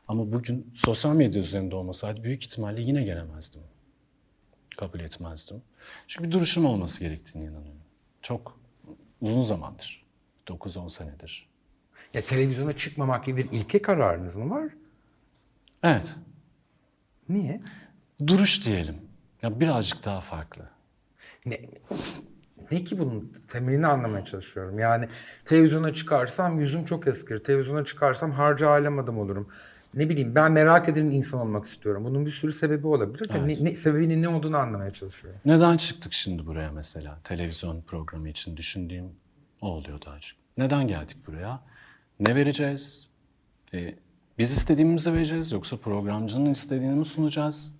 Ama 0.08 0.32
bugün 0.32 0.72
sosyal 0.74 1.14
medya 1.14 1.42
üzerinde 1.42 1.76
olmasaydı 1.76 2.24
büyük 2.24 2.44
ihtimalle 2.44 2.82
yine 2.82 3.02
gelemezdim. 3.02 3.62
Kabul 4.76 5.00
etmezdim. 5.00 5.62
Çünkü 6.08 6.28
bir 6.28 6.32
duruşum 6.32 6.66
olması 6.66 7.00
gerektiğini 7.00 7.44
inanıyorum. 7.44 7.80
Çok 8.22 8.60
uzun 9.20 9.42
zamandır. 9.42 10.04
9-10 10.46 10.90
senedir. 10.90 11.48
Ya 12.14 12.24
televizyona 12.24 12.76
çıkmamak 12.76 13.24
gibi 13.24 13.44
bir 13.44 13.58
ilke 13.58 13.82
kararınız 13.82 14.36
mı 14.36 14.50
var? 14.50 14.72
Evet. 15.82 16.16
Niye? 17.28 17.60
Duruş 18.26 18.66
diyelim. 18.66 18.96
Ya 19.42 19.60
birazcık 19.60 20.04
daha 20.04 20.20
farklı. 20.20 20.68
Ne, 21.46 21.60
ne 22.74 22.84
ki 22.84 22.98
bunun 22.98 23.32
temelini 23.48 23.86
anlamaya 23.86 24.24
çalışıyorum. 24.24 24.78
Yani 24.78 25.08
televizyona 25.44 25.94
çıkarsam 25.94 26.60
yüzüm 26.60 26.84
çok 26.84 27.06
eskir. 27.06 27.38
Televizyona 27.38 27.84
çıkarsam 27.84 28.32
harca 28.32 28.68
alem 28.68 28.98
adam 28.98 29.18
olurum. 29.18 29.48
Ne 29.94 30.08
bileyim 30.08 30.34
ben 30.34 30.52
merak 30.52 30.88
eden 30.88 31.04
insan 31.04 31.40
olmak 31.40 31.66
istiyorum. 31.66 32.04
Bunun 32.04 32.26
bir 32.26 32.30
sürü 32.30 32.52
sebebi 32.52 32.86
olabilir. 32.86 33.28
de 33.28 33.46
Ne, 33.48 33.64
ne, 33.64 33.76
sebebinin 33.76 34.22
ne 34.22 34.28
olduğunu 34.28 34.56
anlamaya 34.56 34.90
çalışıyorum. 34.90 35.40
Neden 35.44 35.76
çıktık 35.76 36.12
şimdi 36.12 36.46
buraya 36.46 36.72
mesela? 36.72 37.18
Televizyon 37.24 37.82
programı 37.82 38.28
için 38.28 38.56
düşündüğüm 38.56 39.04
o 39.60 39.68
oluyor 39.68 40.02
daha 40.06 40.20
çok. 40.20 40.38
Neden 40.58 40.88
geldik 40.88 41.16
buraya? 41.26 41.60
Ne 42.20 42.34
vereceğiz? 42.34 43.08
Ee, 43.74 43.94
biz 44.38 44.52
istediğimizi 44.52 45.12
vereceğiz 45.12 45.52
yoksa 45.52 45.76
programcının 45.76 46.50
istediğini 46.50 46.94
mi 46.94 47.04
sunacağız? 47.04 47.74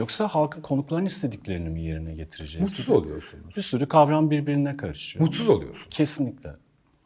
Yoksa 0.00 0.28
halkın 0.28 0.60
konukların 0.60 1.04
istediklerini 1.06 1.68
mi 1.68 1.82
yerine 1.82 2.14
getireceğiz? 2.14 2.68
Mutsuz 2.70 2.86
gibi 2.86 2.94
oluyorsunuz. 2.96 3.56
Bir 3.56 3.62
sürü 3.62 3.88
kavram 3.88 4.30
birbirine 4.30 4.76
karışıyor. 4.76 5.24
Mutsuz 5.24 5.48
oluyorsun. 5.48 5.90
Kesinlikle. 5.90 6.50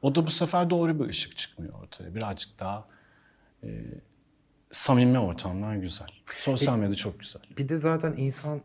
O 0.03 0.15
da 0.15 0.27
bu 0.27 0.31
sefer 0.31 0.71
doğru 0.71 1.01
bir 1.01 1.09
ışık 1.09 1.37
çıkmıyor 1.37 1.75
ortaya. 1.83 2.15
Birazcık 2.15 2.61
daha 2.61 2.85
e, 3.65 3.69
samimi 4.71 5.19
ortamlar 5.19 5.77
güzel. 5.77 6.07
Sosyal 6.39 6.77
medya 6.79 6.95
çok 6.95 7.21
güzel. 7.21 7.43
Bir 7.59 7.69
de 7.69 7.79
zaten 7.79 8.15
insan 8.17 8.61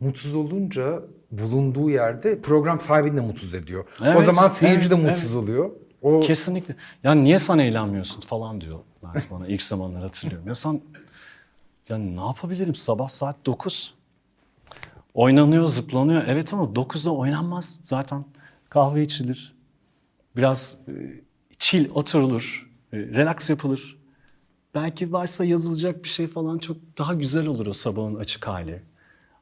mutsuz 0.00 0.34
olunca 0.34 1.02
bulunduğu 1.30 1.90
yerde 1.90 2.40
program 2.40 2.80
sahibini 2.80 3.16
de 3.16 3.20
mutsuz 3.20 3.54
ediyor. 3.54 3.84
o 4.00 4.04
Evet, 4.04 4.24
zaman 4.24 4.48
seyirci 4.48 4.90
de 4.90 4.94
evet, 4.94 5.10
mutsuz 5.10 5.36
oluyor. 5.36 5.70
O 6.02 6.20
Kesinlikle. 6.20 6.76
Ya 7.04 7.12
niye 7.12 7.38
sen 7.38 7.58
eğlenmiyorsun 7.58 8.20
falan 8.20 8.60
diyor 8.60 8.78
bana 9.30 9.46
ilk 9.46 9.62
zamanlar 9.62 10.02
hatırlıyorum. 10.02 10.48
Ya 10.48 10.54
sen 10.54 10.80
ya 11.88 11.98
ne 11.98 12.20
yapabilirim 12.20 12.74
sabah 12.74 13.08
saat 13.08 13.46
9. 13.46 13.94
Oynanıyor, 15.14 15.66
zıplanıyor. 15.66 16.22
Evet 16.26 16.54
ama 16.54 16.64
9'da 16.64 17.10
oynanmaz. 17.10 17.78
Zaten 17.84 18.24
kahve 18.68 19.02
içilir. 19.02 19.54
Biraz 20.36 20.76
e, 20.88 20.92
chill 21.58 21.90
oturulur. 21.94 22.70
E, 22.92 22.98
relax 22.98 23.50
yapılır. 23.50 23.98
Belki 24.74 25.12
varsa 25.12 25.44
yazılacak 25.44 26.04
bir 26.04 26.08
şey 26.08 26.26
falan 26.26 26.58
çok 26.58 26.76
daha 26.98 27.14
güzel 27.14 27.46
olur 27.46 27.66
o 27.66 27.72
sabahın 27.72 28.14
açık 28.14 28.46
hali. 28.46 28.82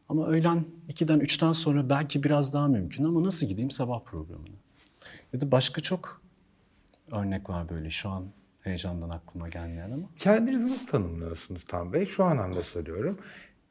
Ama 0.08 0.26
öğlen 0.26 0.64
2'den 0.88 1.20
3'ten 1.20 1.52
sonra 1.52 1.90
belki 1.90 2.22
biraz 2.22 2.52
daha 2.52 2.68
mümkün 2.68 3.04
ama 3.04 3.24
nasıl 3.24 3.46
gideyim 3.46 3.70
sabah 3.70 4.00
programına? 4.04 4.56
Ya 5.32 5.40
da 5.40 5.50
başka 5.52 5.80
çok 5.80 6.22
örnek 7.10 7.50
var 7.50 7.68
böyle 7.68 7.90
şu 7.90 8.08
an 8.08 8.24
heyecandan 8.68 9.10
aklıma 9.10 9.48
gelmeyen 9.48 9.90
ama. 9.90 10.08
kendinizi 10.18 10.66
nasıl 10.70 10.86
tanımlıyorsunuz 10.86 11.64
Tam 11.68 11.92
Bey? 11.92 12.06
Şu 12.06 12.24
anlamda 12.24 12.62
soruyorum. 12.62 13.18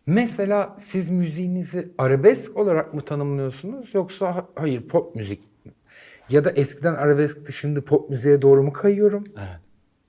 Mesela 0.05 0.75
siz 0.79 1.09
müziğinizi 1.09 1.91
arabesk 1.97 2.57
olarak 2.57 2.93
mı 2.93 3.01
tanımlıyorsunuz 3.01 3.93
yoksa 3.93 4.35
ha- 4.35 4.49
hayır 4.55 4.87
pop 4.87 5.15
müzik? 5.15 5.43
Ya 6.29 6.43
da 6.43 6.51
eskiden 6.51 6.95
arabeskti 6.95 7.53
şimdi 7.53 7.81
pop 7.81 8.09
müziğe 8.09 8.41
doğru 8.41 8.63
mu 8.63 8.73
kayıyorum? 8.73 9.23
Evet. 9.37 9.59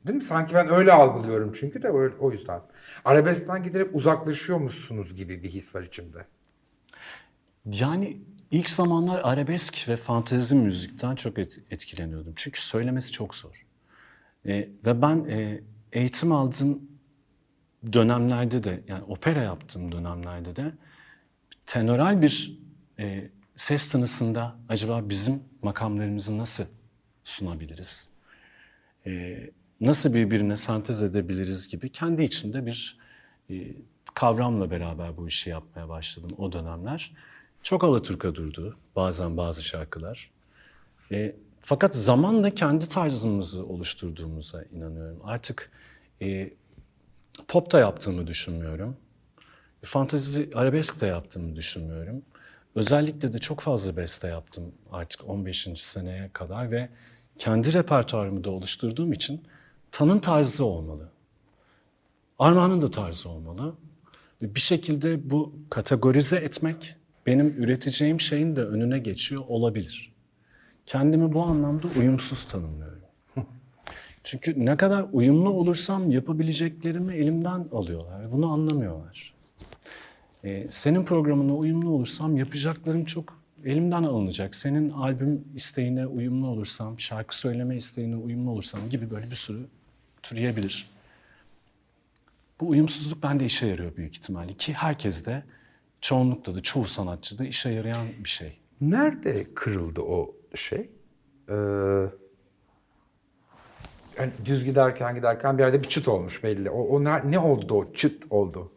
Değil 0.07 0.17
mi? 0.17 0.25
Sanki 0.25 0.55
ben 0.55 0.73
öyle 0.73 0.93
algılıyorum 0.93 1.53
çünkü 1.53 1.83
de 1.83 1.89
öyle, 1.89 2.15
o 2.21 2.31
yüzden. 2.33 2.61
Arabeskten 3.05 3.63
giderek 3.63 3.95
uzaklaşıyor 3.95 4.59
musunuz 4.59 5.15
gibi 5.17 5.43
bir 5.43 5.49
his 5.51 5.75
var 5.75 5.83
içimde. 5.83 6.19
Yani 7.67 8.17
ilk 8.51 8.71
zamanlar 8.71 9.21
arabesk 9.25 9.89
ve 9.89 9.97
fantezi 9.97 10.55
müzikten 10.55 11.15
çok 11.15 11.39
et- 11.39 11.59
etkileniyordum. 11.71 12.33
Çünkü 12.37 12.61
söylemesi 12.61 13.13
çok 13.13 13.35
zor. 13.35 13.67
E, 14.49 14.69
ve 14.87 15.03
ben 15.03 15.25
e, 15.29 15.61
eğitim 15.93 16.33
aldığım 16.33 16.83
dönemlerde 17.93 18.65
de 18.65 18.83
yani 18.89 19.05
opera 19.05 19.43
yaptığım 19.43 19.93
dönemlerde 19.93 20.57
de 20.57 20.73
tenoral 21.67 22.23
bir 22.23 22.59
e, 22.99 23.31
ses 23.57 23.93
tınısında 23.93 24.57
acaba 24.69 25.09
bizim 25.09 25.43
makamlarımızı 25.63 26.39
nasıl 26.39 26.65
sunabiliriz? 27.25 28.09
E, 29.07 29.39
nasıl 29.81 30.15
birbirine 30.15 30.57
sentez 30.57 31.03
edebiliriz 31.03 31.69
gibi 31.69 31.89
kendi 31.89 32.23
içimde 32.23 32.67
bir 32.67 32.99
e, 33.51 33.55
kavramla 34.15 34.71
beraber 34.71 35.17
bu 35.17 35.29
işi 35.29 35.51
yapmaya 35.51 35.89
başladım 35.89 36.31
o 36.39 36.53
dönemler. 36.53 37.13
Çok 37.63 37.85
Alaturka 37.85 38.35
durdu 38.35 38.77
bazen 38.97 39.37
bazı 39.37 39.63
şarkılar. 39.63 40.31
E, 41.13 41.37
fakat 41.69 41.95
zamanla 41.97 42.51
kendi 42.51 42.89
tarzımızı 42.89 43.67
oluşturduğumuza 43.67 44.63
inanıyorum. 44.63 45.21
Artık 45.25 45.71
e, 46.23 46.51
pop 47.49 47.73
da 47.73 47.79
yaptığımı 47.79 48.27
düşünmüyorum. 48.27 48.97
Fantezi 49.83 50.51
arabesk 50.55 51.01
de 51.01 51.07
yaptığımı 51.07 51.57
düşünmüyorum. 51.57 52.23
Özellikle 52.75 53.33
de 53.33 53.39
çok 53.39 53.61
fazla 53.61 53.97
beste 53.97 54.29
yaptım 54.29 54.73
artık 54.93 55.29
15. 55.29 55.69
seneye 55.77 56.31
kadar 56.33 56.71
ve 56.71 56.89
kendi 57.39 57.73
repertuarımı 57.73 58.45
da 58.45 58.51
oluşturduğum 58.51 59.13
için 59.13 59.43
Tan'ın 59.93 60.19
tarzı 60.19 60.65
olmalı. 60.65 61.09
Armağan'ın 62.39 62.83
da 62.83 62.91
tarzı 62.91 63.29
olmalı. 63.29 63.75
Bir 64.43 64.61
şekilde 64.61 65.31
bu 65.31 65.55
kategorize 65.71 66.37
etmek 66.37 66.97
benim 67.27 67.63
üreteceğim 67.63 68.21
şeyin 68.21 68.57
de 68.57 68.65
önüne 68.65 68.99
geçiyor 68.99 69.45
olabilir. 69.49 70.18
Kendimi 70.89 71.33
bu 71.33 71.43
anlamda 71.43 71.87
uyumsuz 71.99 72.45
tanımlıyorum. 72.45 73.03
Çünkü 74.25 74.65
ne 74.65 74.77
kadar 74.77 75.07
uyumlu 75.13 75.51
olursam 75.51 76.11
yapabileceklerimi 76.11 77.15
elimden 77.15 77.67
alıyorlar 77.73 78.23
ve 78.23 78.33
bunu 78.33 78.53
anlamıyorlar. 78.53 79.35
Ee, 80.45 80.67
senin 80.71 81.05
programına 81.05 81.55
uyumlu 81.55 81.91
olursam 81.91 82.37
yapacaklarım 82.37 83.05
çok 83.05 83.39
elimden 83.65 84.03
alınacak. 84.03 84.55
Senin 84.55 84.91
albüm 84.91 85.45
isteğine 85.55 86.07
uyumlu 86.07 86.47
olursam, 86.47 87.01
şarkı 87.01 87.39
söyleme 87.39 87.77
isteğine 87.77 88.17
uyumlu 88.17 88.51
olursam 88.51 88.89
gibi 88.89 89.11
böyle 89.11 89.31
bir 89.31 89.37
sürü 89.37 89.67
türeyebilir. 90.23 90.91
Bu 92.61 92.69
uyumsuzluk 92.69 93.23
bende 93.23 93.45
işe 93.45 93.67
yarıyor 93.67 93.97
büyük 93.97 94.17
ihtimalle 94.17 94.53
ki 94.53 94.73
herkes 94.73 95.27
de 95.27 95.43
çoğunlukla 96.01 96.55
da 96.55 96.63
çoğu 96.63 96.85
sanatçıda 96.85 97.45
işe 97.45 97.71
yarayan 97.71 98.07
bir 98.25 98.29
şey. 98.29 98.59
Nerede 98.81 99.55
kırıldı 99.55 100.01
o 100.01 100.38
şey? 100.55 100.91
Ee, 101.49 101.55
yani 104.19 104.33
düz 104.45 104.65
giderken 104.65 105.15
giderken 105.15 105.59
bir 105.59 105.63
yerde 105.63 105.83
bir 105.83 105.89
çıt 105.89 106.09
olmuş 106.09 106.45
belli. 106.45 106.71
O, 106.71 106.83
o 106.83 107.05
ne, 107.05 107.39
oldu 107.39 107.69
da 107.69 107.75
o 107.75 107.93
çıt 107.93 108.25
oldu? 108.31 108.73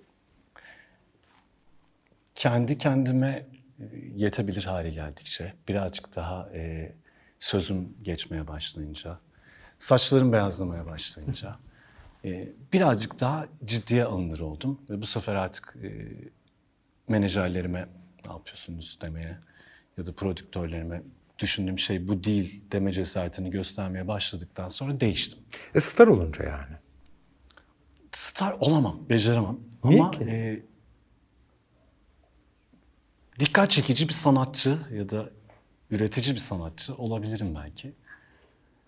kendi 2.41 2.77
kendime 2.77 3.45
e, 3.79 3.85
yetebilir 4.15 4.63
hale 4.63 4.89
geldikçe, 4.89 5.53
birazcık 5.67 6.15
daha 6.15 6.49
e, 6.53 6.91
sözüm 7.39 7.93
geçmeye 8.01 8.47
başlayınca, 8.47 9.19
saçlarım 9.79 10.33
beyazlamaya 10.33 10.85
başlayınca, 10.85 11.55
e, 12.25 12.49
birazcık 12.73 13.19
daha 13.19 13.47
ciddiye 13.65 14.05
alınır 14.05 14.39
oldum. 14.39 14.81
Ve 14.89 15.01
bu 15.01 15.05
sefer 15.05 15.35
artık 15.35 15.77
e, 15.83 15.89
menajerlerime 17.07 17.87
ne 18.25 18.31
yapıyorsunuz 18.31 18.99
demeye 19.01 19.37
ya 19.97 20.05
da 20.05 20.13
prodüktörlerime 20.13 21.03
düşündüğüm 21.41 21.79
şey 21.79 22.07
bu 22.07 22.23
değil 22.23 22.61
deme 22.71 22.91
cesaretini 22.91 23.49
göstermeye 23.49 24.07
başladıktan 24.07 24.69
sonra 24.69 24.99
değiştim. 24.99 25.39
E 25.75 25.81
star 25.81 26.07
olunca 26.07 26.43
yani. 26.43 26.75
Star 28.11 28.55
olamam, 28.59 29.09
beceremem. 29.09 29.57
Niye 29.83 30.01
Ama 30.01 30.11
ki? 30.11 30.23
e, 30.23 30.63
dikkat 33.39 33.69
çekici 33.71 34.07
bir 34.07 34.13
sanatçı 34.13 34.77
ya 34.93 35.09
da 35.09 35.29
üretici 35.91 36.33
bir 36.35 36.39
sanatçı 36.39 36.95
olabilirim 36.95 37.55
belki. 37.55 37.93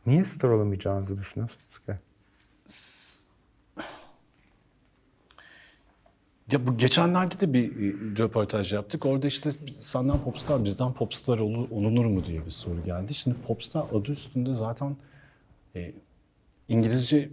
Niye 0.05 0.25
star 0.25 0.49
olamayacağınızı 0.49 1.17
düşünüyorsunuz 1.17 1.79
ki? 1.85 1.93
Ya 6.51 6.67
bu 6.67 6.77
geçenlerde 6.77 7.39
de 7.39 7.53
bir 7.53 7.65
e, 7.71 7.93
röportaj 8.19 8.73
yaptık. 8.73 9.06
Orada 9.06 9.27
işte 9.27 9.51
senden 9.79 10.19
popstar, 10.23 10.65
bizden 10.65 10.93
popstar 10.93 11.38
olu- 11.38 11.67
olunur 11.71 12.06
mu 12.06 12.25
diye 12.25 12.45
bir 12.45 12.51
soru 12.51 12.84
geldi. 12.86 13.13
Şimdi 13.13 13.38
popstar 13.47 13.86
adı 13.93 14.12
üstünde 14.12 14.56
zaten 14.56 14.95
e, 15.75 15.91
İngilizce 16.69 17.29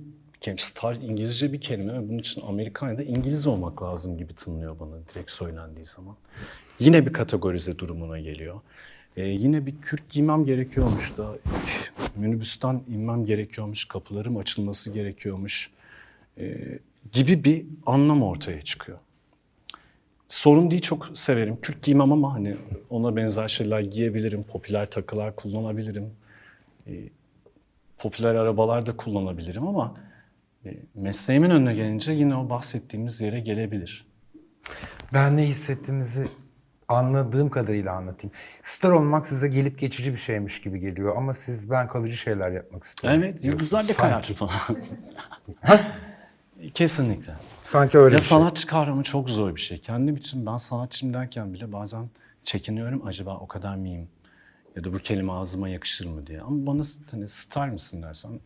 star 0.56 0.94
İngilizce 0.94 1.52
bir 1.52 1.60
kelime 1.60 1.92
ve 1.92 2.08
bunun 2.08 2.18
için 2.18 2.42
Amerikan 2.46 2.88
ya 2.88 2.98
da 2.98 3.02
İngiliz 3.02 3.46
olmak 3.46 3.82
lazım 3.82 4.18
gibi 4.18 4.34
tınlıyor 4.34 4.80
bana 4.80 4.90
direkt 5.14 5.30
söylendiği 5.30 5.86
zaman. 5.86 6.16
Yine 6.80 7.06
bir 7.06 7.12
kategorize 7.12 7.78
durumuna 7.78 8.18
geliyor. 8.18 8.60
E, 9.16 9.26
yine 9.26 9.66
bir 9.66 9.80
kürk 9.80 10.10
giymem 10.10 10.44
gerekiyormuş 10.44 11.16
da 11.18 11.38
minibüsten 12.16 12.82
inmem 12.88 13.24
gerekiyormuş, 13.26 13.84
kapılarım 13.84 14.36
açılması 14.36 14.90
gerekiyormuş 14.90 15.70
e, 16.38 16.56
gibi 17.12 17.44
bir 17.44 17.66
anlam 17.86 18.22
ortaya 18.22 18.62
çıkıyor. 18.62 18.98
Sorun 20.28 20.70
değil 20.70 20.82
çok 20.82 21.18
severim. 21.18 21.60
Kürk 21.60 21.82
giymem 21.82 22.12
ama 22.12 22.34
hani 22.34 22.56
ona 22.90 23.16
benzer 23.16 23.48
şeyler 23.48 23.80
giyebilirim. 23.80 24.42
Popüler 24.42 24.90
takılar 24.90 25.36
kullanabilirim. 25.36 26.10
E, 26.86 26.92
popüler 27.98 28.34
arabalar 28.34 28.86
da 28.86 28.96
kullanabilirim 28.96 29.68
ama 29.68 29.94
e, 30.66 30.74
mesleğimin 30.94 31.50
önüne 31.50 31.74
gelince 31.74 32.12
yine 32.12 32.36
o 32.36 32.50
bahsettiğimiz 32.50 33.20
yere 33.20 33.40
gelebilir. 33.40 34.06
Ben 35.12 35.36
ne 35.36 35.46
hissettiğinizi 35.46 36.28
anladığım 36.88 37.50
kadarıyla 37.50 37.92
anlatayım. 37.92 38.32
Star 38.64 38.90
olmak 38.90 39.28
size 39.28 39.48
gelip 39.48 39.78
geçici 39.78 40.12
bir 40.12 40.18
şeymiş 40.18 40.60
gibi 40.60 40.80
geliyor 40.80 41.16
ama 41.16 41.34
siz 41.34 41.70
ben 41.70 41.88
kalıcı 41.88 42.16
şeyler 42.16 42.50
yapmak 42.50 42.84
istiyorum. 42.84 43.22
Evet, 43.22 43.44
yıldızlar 43.44 43.88
da 43.88 43.92
kayar 43.92 44.22
falan. 44.22 44.52
Kesinlikle. 46.74 47.34
Sanki 47.62 47.98
öyle 47.98 48.14
Ya 48.14 48.18
bir 48.18 48.24
şey. 48.24 48.28
sanatçı 48.38 48.66
kavramı 48.66 49.02
çok 49.02 49.30
zor 49.30 49.54
bir 49.56 49.60
şey. 49.60 49.80
Kendim 49.80 50.16
için 50.16 50.46
ben 50.46 50.56
sanatçıyım 50.56 51.14
derken 51.14 51.54
bile 51.54 51.72
bazen 51.72 52.10
çekiniyorum. 52.44 53.06
Acaba 53.06 53.36
o 53.36 53.46
kadar 53.48 53.76
mıyım? 53.76 54.08
Ya 54.76 54.84
da 54.84 54.92
bu 54.92 54.98
kelime 54.98 55.32
ağzıma 55.32 55.68
yakışır 55.68 56.06
mı 56.06 56.26
diye. 56.26 56.40
Ama 56.40 56.66
bana 56.66 56.82
hani 57.10 57.28
star 57.28 57.68
mısın 57.68 58.02
dersen 58.02 58.40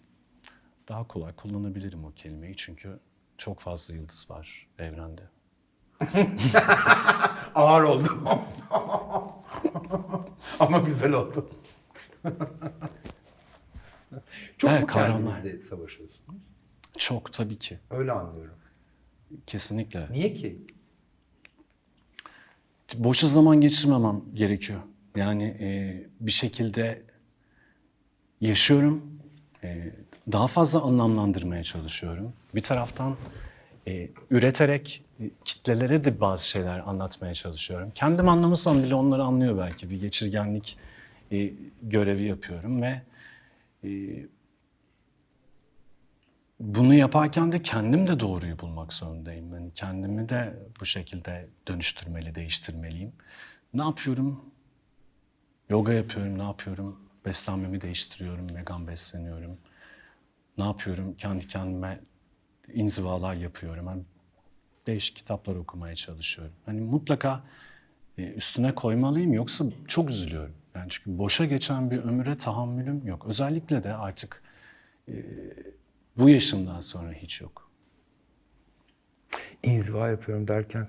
daha 0.88 1.05
kolay 1.09 1.33
kullanabilirim 1.33 2.05
o 2.05 2.12
kelimeyi. 2.16 2.57
Çünkü 2.57 2.98
çok 3.38 3.61
fazla 3.61 3.94
yıldız 3.94 4.27
var 4.31 4.66
evrende. 4.79 5.22
Ağır 7.55 7.83
oldu. 7.83 8.20
ama 10.61 10.79
güzel 10.79 11.12
oldu. 11.12 11.50
Çok 14.59 14.70
Evet, 14.70 14.83
mu 14.83 14.87
kendinizle 14.88 15.62
savaşıyorsunuz? 15.62 16.20
Çok 16.98 17.33
tabii 17.33 17.59
ki. 17.59 17.78
Öyle 17.90 18.12
anlıyorum. 18.12 18.54
Kesinlikle. 19.46 20.07
Niye 20.11 20.35
ki? 20.35 20.59
boşa 22.96 23.26
zaman 23.26 23.61
geçirmemem 23.61 24.22
gerekiyor. 24.35 24.80
Yani 25.16 25.44
e, 25.44 26.02
bir 26.20 26.30
şekilde 26.30 27.02
yaşıyorum, 28.40 29.20
e, 29.64 29.92
daha 30.33 30.46
fazla 30.46 30.83
anlamlandırmaya 30.83 31.62
çalışıyorum. 31.62 32.33
Bir 32.54 32.61
taraftan 32.61 33.16
e, 33.88 34.09
üreterek 34.30 35.04
e, 35.20 35.30
kitlelere 35.44 36.04
de 36.04 36.20
bazı 36.20 36.48
şeyler 36.48 36.78
anlatmaya 36.88 37.35
çalışıyorum. 37.35 37.92
Kendim 37.94 38.28
anlamasam 38.28 38.83
bile 38.83 38.94
onları 38.94 39.22
anlıyor 39.22 39.59
belki. 39.59 39.90
Bir 39.90 40.00
geçirgenlik 40.00 40.78
e, 41.33 41.50
görevi 41.83 42.22
yapıyorum 42.22 42.83
ve 42.83 43.02
e, 43.85 43.90
bunu 46.61 46.95
yaparken 46.95 47.53
de 47.53 47.62
kendim 47.62 48.09
de 48.09 48.21
doğruyu 48.21 48.59
bulmak 48.59 48.93
zorundayım. 48.93 49.55
Yani 49.55 49.71
kendimi 49.75 50.29
de 50.29 50.59
bu 50.81 50.85
şekilde 50.85 51.49
dönüştürmeli, 51.69 52.35
değiştirmeliyim. 52.35 53.12
Ne 53.75 53.83
yapıyorum? 53.83 54.45
Yoga 55.69 55.93
yapıyorum, 55.93 56.38
ne 56.38 56.43
yapıyorum? 56.43 57.01
Beslenmemi 57.25 57.81
değiştiriyorum, 57.81 58.57
vegan 58.57 58.87
besleniyorum. 58.87 59.59
Ne 60.59 60.64
yapıyorum? 60.64 61.14
Kendi 61.14 61.47
kendime 61.49 62.01
inzivalar 62.75 63.35
yapıyorum. 63.35 63.87
Yani 63.87 64.03
değişik 64.87 65.17
kitaplar 65.17 65.57
okumaya 65.57 65.95
çalışıyorum. 65.95 66.55
Hani 66.67 66.81
mutlaka 66.81 67.45
e, 68.19 68.23
üstüne 68.23 68.75
koymalıyım 68.75 69.33
yoksa 69.33 69.64
çok 69.88 70.11
üzülüyorum. 70.11 70.55
Yani 70.75 70.87
çünkü 70.90 71.19
boşa 71.19 71.45
geçen 71.45 71.90
bir 71.90 71.99
ömüre 71.99 72.38
tahammülüm 72.38 73.07
yok. 73.07 73.27
Özellikle 73.27 73.85
de 73.85 73.95
artık 73.95 74.43
bu 76.18 76.29
yaşımdan 76.29 76.81
sonra 76.81 77.12
hiç 77.12 77.40
yok. 77.40 77.70
İnziva 79.62 80.09
yapıyorum 80.09 80.48
derken 80.48 80.87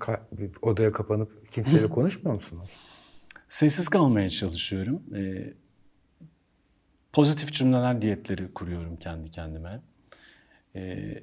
odaya 0.62 0.92
kapanıp 0.92 1.52
kimseyle 1.52 1.88
konuşmuyor 1.90 2.36
musunuz? 2.36 2.70
Sessiz 3.48 3.88
kalmaya 3.88 4.30
çalışıyorum. 4.30 5.02
Ee, 5.14 5.54
pozitif 7.12 7.52
cümleler 7.52 8.02
diyetleri 8.02 8.54
kuruyorum 8.54 8.96
kendi 8.96 9.30
kendime. 9.30 9.80
Ee, 10.74 11.22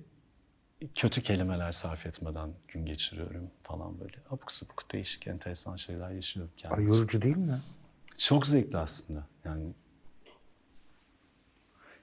kötü 0.96 1.22
kelimeler 1.22 1.72
sarf 1.72 2.06
etmeden 2.06 2.50
gün 2.68 2.86
geçiriyorum 2.86 3.50
falan 3.62 4.00
böyle. 4.00 4.18
Abuk 4.30 4.52
sabuk 4.52 4.92
değişik 4.92 5.28
enteresan 5.28 5.76
şeyler 5.76 6.12
yaşıyorum 6.12 6.52
Ay 6.56 6.70
kendim. 6.70 6.88
yorucu 6.88 7.22
değil 7.22 7.38
mi? 7.38 7.62
Çok 8.18 8.48
zevkli 8.48 8.78
aslında. 8.78 9.28
Yani 9.46 9.66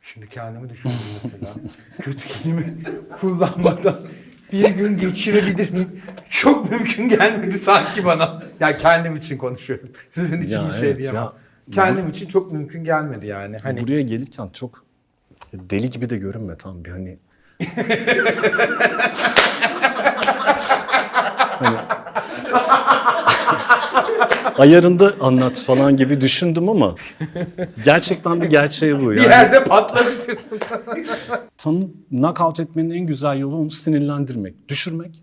Şimdi 0.03 0.29
kendimi 0.29 0.69
düşündüm 0.69 0.97
mesela. 1.25 1.55
Kötü 2.03 2.29
kelime 2.29 2.75
kullanmadan 3.21 4.01
bir 4.53 4.71
gün 4.71 4.99
geçirebilir 4.99 5.71
miyim? 5.71 6.03
Çok 6.31 6.71
mümkün 6.71 7.09
gelmedi 7.09 7.59
sanki 7.59 8.05
bana. 8.05 8.43
Ya 8.61 8.77
kendim 8.77 9.17
için 9.17 9.39
konuşuyorum. 9.39 9.89
Sizin 10.11 10.43
için 10.43 10.53
Ya 10.61 10.69
bir 10.69 10.73
şey 10.73 10.89
evet, 10.91 10.99
diyemem. 11.01 11.23
ya. 11.23 11.33
Kendim 11.73 12.09
için 12.09 12.27
çok 12.29 12.53
mümkün 12.53 12.85
gelmedi 12.85 13.27
yani. 13.27 13.59
Hani 13.59 13.83
buraya 13.83 14.03
gelirken 14.03 14.49
çok 14.53 14.85
deli 15.53 15.91
gibi 15.91 16.11
de 16.11 16.17
görünme 16.17 16.57
tam 16.57 16.85
bir 16.85 16.91
hani. 16.91 17.19
Hani- 21.61 21.79
Ayarında 24.59 25.15
anlat 25.21 25.59
falan 25.59 25.97
gibi 25.97 26.21
düşündüm 26.21 26.69
ama 26.69 26.95
gerçekten 27.85 28.41
de 28.41 28.47
gerçeği 28.47 29.01
bu. 29.01 29.11
bir 29.11 29.17
Yani 29.17 29.27
yerde 29.27 29.65
patladı. 29.65 30.09
tanı 31.57 31.89
knockout 32.11 32.61
etmenin 32.61 32.91
en 32.91 33.07
güzel 33.07 33.39
yolu 33.39 33.57
onu 33.57 33.71
sinirlendirmek, 33.71 34.69
düşürmek. 34.69 35.23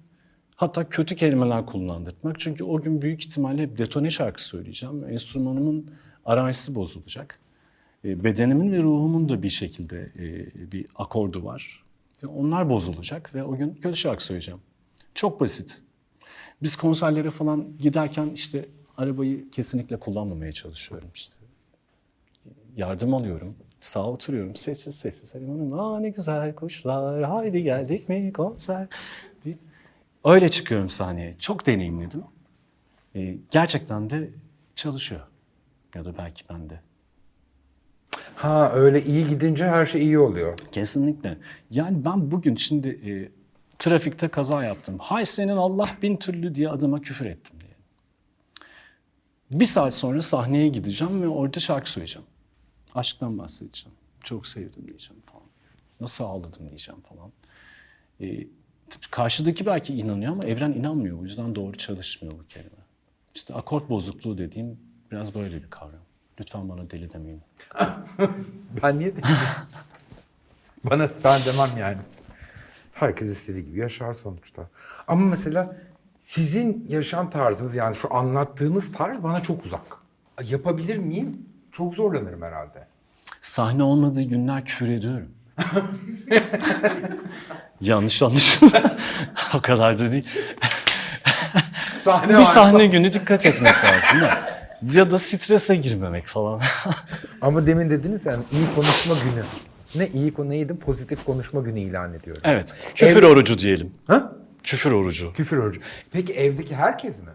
Hatta 0.55 0.89
kötü 0.89 1.15
kelimeler 1.15 1.65
kullandırtmak. 1.65 2.39
Çünkü 2.39 2.63
o 2.63 2.81
gün 2.81 3.01
büyük 3.01 3.25
ihtimalle 3.25 3.61
hep 3.61 3.77
detone 3.77 4.09
şarkı 4.09 4.43
söyleyeceğim. 4.43 5.03
Enstrümanımın 5.09 5.91
aranjisi 6.25 6.75
bozulacak. 6.75 7.39
E, 8.05 8.23
bedenimin 8.23 8.71
ve 8.71 8.77
ruhumun 8.77 9.29
da 9.29 9.43
bir 9.43 9.49
şekilde 9.49 10.11
e, 10.19 10.71
bir 10.71 10.85
akordu 10.95 11.45
var. 11.45 11.83
Onlar 12.35 12.69
bozulacak 12.69 13.35
ve 13.35 13.43
o 13.43 13.57
gün 13.57 13.73
kötü 13.73 13.95
şarkı 13.95 14.23
söyleyeceğim. 14.23 14.59
Çok 15.15 15.41
basit. 15.41 15.81
Biz 16.61 16.75
konserlere 16.75 17.31
falan 17.31 17.65
giderken 17.79 18.29
işte 18.35 18.65
arabayı 18.97 19.49
kesinlikle 19.49 19.97
kullanmamaya 19.97 20.51
çalışıyorum 20.51 21.09
işte. 21.13 21.35
Yardım 22.75 23.13
alıyorum. 23.13 23.55
Sağ 23.81 24.09
oturuyorum. 24.09 24.55
Sessiz 24.55 24.95
sessiz. 24.95 25.35
Halim 25.35 25.49
Hanım, 25.49 25.79
aa 25.79 25.99
ne 25.99 26.09
güzel 26.09 26.55
kuşlar. 26.55 27.23
Haydi 27.23 27.63
geldik 27.63 28.09
mi 28.09 28.33
konser. 28.33 28.87
deyip 29.45 29.59
Öyle 30.25 30.49
çıkıyorum 30.49 30.89
sahneye. 30.89 31.35
Çok 31.39 31.65
deneyimledim. 31.65 32.23
Ee, 33.15 33.37
gerçekten 33.51 34.09
de 34.09 34.29
çalışıyor. 34.75 35.21
Ya 35.95 36.05
da 36.05 36.17
belki 36.17 36.43
bende. 36.49 36.79
Ha 38.35 38.71
öyle 38.73 39.05
iyi 39.05 39.27
gidince 39.27 39.65
her 39.65 39.85
şey 39.85 40.01
iyi 40.03 40.19
oluyor. 40.19 40.57
Kesinlikle. 40.71 41.37
Yani 41.71 42.05
ben 42.05 42.31
bugün 42.31 42.55
şimdi 42.55 42.87
e, 42.87 43.11
trafikte 43.79 44.27
kaza 44.27 44.63
yaptım. 44.63 44.95
Hay 44.99 45.25
senin 45.25 45.57
Allah 45.57 45.89
bin 46.01 46.17
türlü 46.17 46.55
diye 46.55 46.69
adıma 46.69 47.01
küfür 47.01 47.25
ettim. 47.25 47.56
Bir 49.51 49.65
saat 49.65 49.93
sonra 49.93 50.21
sahneye 50.21 50.67
gideceğim 50.67 51.21
ve 51.21 51.27
orada 51.27 51.59
şarkı 51.59 51.89
söyleyeceğim. 51.89 52.27
Aşktan 52.95 53.37
bahsedeceğim. 53.37 53.97
Çok 54.23 54.47
sevdim 54.47 54.87
diyeceğim 54.87 55.21
falan. 55.25 55.45
Nasıl 56.01 56.23
ağladım 56.23 56.69
diyeceğim 56.69 57.01
falan. 57.01 57.31
E, 58.21 58.47
karşıdaki 59.11 59.65
belki 59.65 59.93
inanıyor 59.93 60.31
ama 60.31 60.43
evren 60.43 60.71
inanmıyor. 60.71 61.19
O 61.19 61.23
yüzden 61.23 61.55
doğru 61.55 61.77
çalışmıyor 61.77 62.39
bu 62.39 62.47
kelime. 62.47 62.69
İşte 63.35 63.53
akort 63.53 63.89
bozukluğu 63.89 64.37
dediğim 64.37 64.79
biraz 65.11 65.35
böyle 65.35 65.63
bir 65.63 65.69
kavram. 65.69 65.99
Lütfen 66.39 66.69
bana 66.69 66.89
deli 66.91 67.13
demeyin. 67.13 67.41
Ben 68.83 68.99
niye 68.99 69.15
diyeyim? 69.15 69.37
Bana 70.83 71.09
ben 71.23 71.41
demem 71.45 71.77
yani. 71.77 71.97
Herkes 72.93 73.29
istediği 73.29 73.65
gibi 73.65 73.79
yaşar 73.79 74.13
sonuçta. 74.13 74.69
Ama 75.07 75.25
mesela 75.25 75.75
sizin 76.27 76.85
yaşam 76.89 77.29
tarzınız 77.29 77.75
yani 77.75 77.95
şu 77.95 78.13
anlattığınız 78.13 78.91
tarz 78.91 79.23
bana 79.23 79.43
çok 79.43 79.65
uzak. 79.65 79.81
Yapabilir 80.43 80.97
miyim? 80.97 81.37
Çok 81.71 81.93
zorlanırım 81.95 82.41
herhalde. 82.41 82.87
Sahne 83.41 83.83
olmadığı 83.83 84.21
günler 84.21 84.65
küfür 84.65 84.89
ediyorum. 84.89 85.27
Yanlış 87.81 88.21
anlaşıldı. 88.21 88.81
o 89.55 89.61
kadar 89.61 89.99
da 89.99 90.11
değil. 90.11 90.25
Sahne 92.03 92.29
Bir 92.29 92.33
varsa- 92.33 92.53
sahne 92.53 92.85
günü 92.87 93.13
dikkat 93.13 93.45
etmek 93.45 93.73
lazım 93.73 94.21
da. 94.21 94.57
Ya 94.93 95.11
da 95.11 95.19
strese 95.19 95.75
girmemek 95.75 96.27
falan. 96.27 96.61
Ama 97.41 97.67
demin 97.67 97.89
dediniz 97.89 98.25
yani 98.25 98.43
iyi 98.51 98.65
konuşma 98.75 99.15
günü. 99.23 99.43
Ne 99.95 100.07
iyi 100.07 100.33
konu 100.33 100.49
neydi? 100.49 100.75
Pozitif 100.75 101.25
konuşma 101.25 101.61
günü 101.61 101.79
ilan 101.79 102.13
ediyorum. 102.13 102.41
evet. 102.45 102.73
Küfür 102.95 103.23
orucu 103.23 103.59
diyelim. 103.59 103.93
Ha? 104.07 104.31
Küfür 104.67 104.91
orucu. 104.91 105.33
Küfür 105.33 105.57
orucu. 105.57 105.81
Peki 106.11 106.33
evdeki 106.33 106.75
herkes 106.75 107.19
mi? 107.19 107.31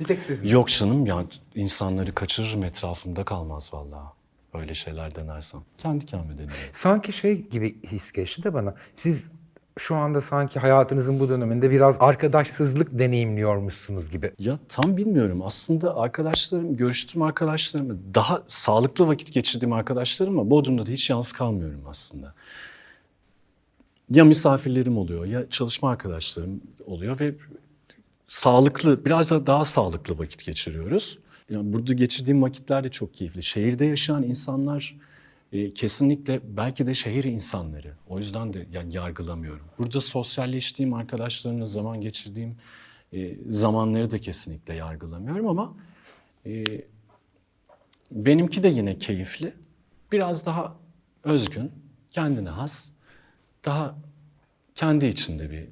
Bir 0.00 0.04
tek 0.04 0.20
siz 0.20 0.42
mi? 0.42 0.50
Yok 0.50 0.68
canım 0.68 1.06
ya 1.06 1.24
insanları 1.54 2.14
kaçırırım 2.14 2.64
etrafımda 2.64 3.24
kalmaz 3.24 3.70
vallahi. 3.72 4.08
Öyle 4.54 4.74
şeyler 4.74 5.14
denersem. 5.14 5.60
Kendi 5.78 6.06
kendime 6.06 6.32
deniyorum. 6.32 6.56
Sanki 6.72 7.12
şey 7.12 7.48
gibi 7.48 7.82
his 7.82 8.12
geçti 8.12 8.42
de 8.42 8.54
bana. 8.54 8.74
Siz 8.94 9.24
şu 9.78 9.96
anda 9.96 10.20
sanki 10.20 10.58
hayatınızın 10.58 11.20
bu 11.20 11.28
döneminde 11.28 11.70
biraz 11.70 11.96
arkadaşsızlık 12.00 12.98
deneyimliyormuşsunuz 12.98 14.10
gibi. 14.10 14.32
Ya 14.38 14.58
tam 14.68 14.96
bilmiyorum. 14.96 15.42
Aslında 15.42 15.96
arkadaşlarım, 15.96 16.76
görüştüğüm 16.76 17.22
arkadaşlarımı, 17.22 17.98
daha 18.14 18.42
sağlıklı 18.46 19.08
vakit 19.08 19.32
geçirdiğim 19.32 19.72
arkadaşlarımla 19.72 20.50
Bodrum'da 20.50 20.86
da 20.86 20.90
hiç 20.90 21.10
yalnız 21.10 21.32
kalmıyorum 21.32 21.84
aslında. 21.88 22.34
Ya 24.10 24.24
misafirlerim 24.24 24.98
oluyor 24.98 25.24
ya 25.24 25.50
çalışma 25.50 25.90
arkadaşlarım 25.90 26.60
oluyor 26.86 27.20
ve 27.20 27.34
sağlıklı, 28.28 29.04
biraz 29.04 29.30
da 29.30 29.46
daha 29.46 29.64
sağlıklı 29.64 30.18
vakit 30.18 30.44
geçiriyoruz. 30.44 31.18
Yani 31.50 31.72
burada 31.72 31.92
geçirdiğim 31.92 32.42
vakitler 32.42 32.84
de 32.84 32.88
çok 32.90 33.14
keyifli. 33.14 33.42
Şehirde 33.42 33.84
yaşayan 33.84 34.22
insanlar 34.22 34.96
e, 35.52 35.74
kesinlikle 35.74 36.40
belki 36.56 36.86
de 36.86 36.94
şehir 36.94 37.24
insanları. 37.24 37.92
O 38.08 38.18
yüzden 38.18 38.52
de 38.52 38.66
yani 38.72 38.94
yargılamıyorum. 38.94 39.66
Burada 39.78 40.00
sosyalleştiğim 40.00 40.94
arkadaşlarımla 40.94 41.66
zaman 41.66 42.00
geçirdiğim 42.00 42.56
e, 43.12 43.36
zamanları 43.48 44.10
da 44.10 44.18
kesinlikle 44.18 44.74
yargılamıyorum 44.74 45.48
ama 45.48 45.74
e, 46.46 46.64
benimki 48.10 48.62
de 48.62 48.68
yine 48.68 48.98
keyifli. 48.98 49.52
Biraz 50.12 50.46
daha 50.46 50.76
özgün, 51.24 51.72
kendine 52.10 52.48
has, 52.48 52.90
daha 53.64 53.94
kendi 54.74 55.06
içinde 55.06 55.50
bir 55.50 55.68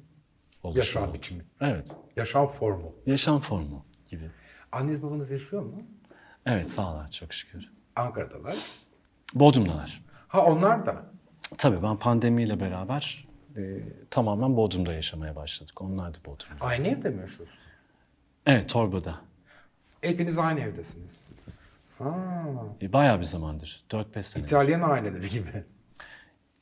oluşum. 0.63 0.77
Yaşam 0.77 1.13
biçimi. 1.13 1.45
Evet, 1.61 1.87
Yaşam 2.15 2.47
formu. 2.47 2.95
yaşam 3.05 3.39
formu 3.39 3.85
gibi. 4.07 4.31
Anneniz 4.71 5.03
babanız 5.03 5.31
yaşıyor 5.31 5.61
mu? 5.61 5.83
Evet, 6.45 6.71
sağ 6.71 6.93
ol 6.95 7.07
çok 7.11 7.33
şükür. 7.33 7.71
Ankara'dalar. 7.95 8.55
Bodrum'dalar. 9.33 10.03
Ha 10.27 10.45
onlar 10.45 10.85
da. 10.85 11.05
Tabii 11.57 11.83
ben 11.83 11.97
pandemiyle 11.97 12.59
beraber 12.59 13.27
e, 13.57 13.61
tamamen 14.09 14.57
Bodrum'da 14.57 14.93
yaşamaya 14.93 15.35
başladık. 15.35 15.81
Onlar 15.81 16.13
da 16.13 16.17
Bodrum'da. 16.25 16.65
Aynı 16.65 16.87
evde 16.87 17.09
mi 17.09 17.21
yaşıyorsunuz? 17.21 17.59
Evet, 18.45 18.69
Torba'da. 18.69 19.15
Hepiniz 20.01 20.37
aynı 20.37 20.59
evdesiniz. 20.59 21.11
Ha, 21.99 22.15
E, 22.81 22.93
bayağı 22.93 23.19
bir 23.19 23.25
zamandır. 23.25 23.83
4-5 23.91 24.23
sene. 24.23 24.43
İtalyan 24.43 24.81
aileleri 24.81 25.29
gibi. 25.29 25.63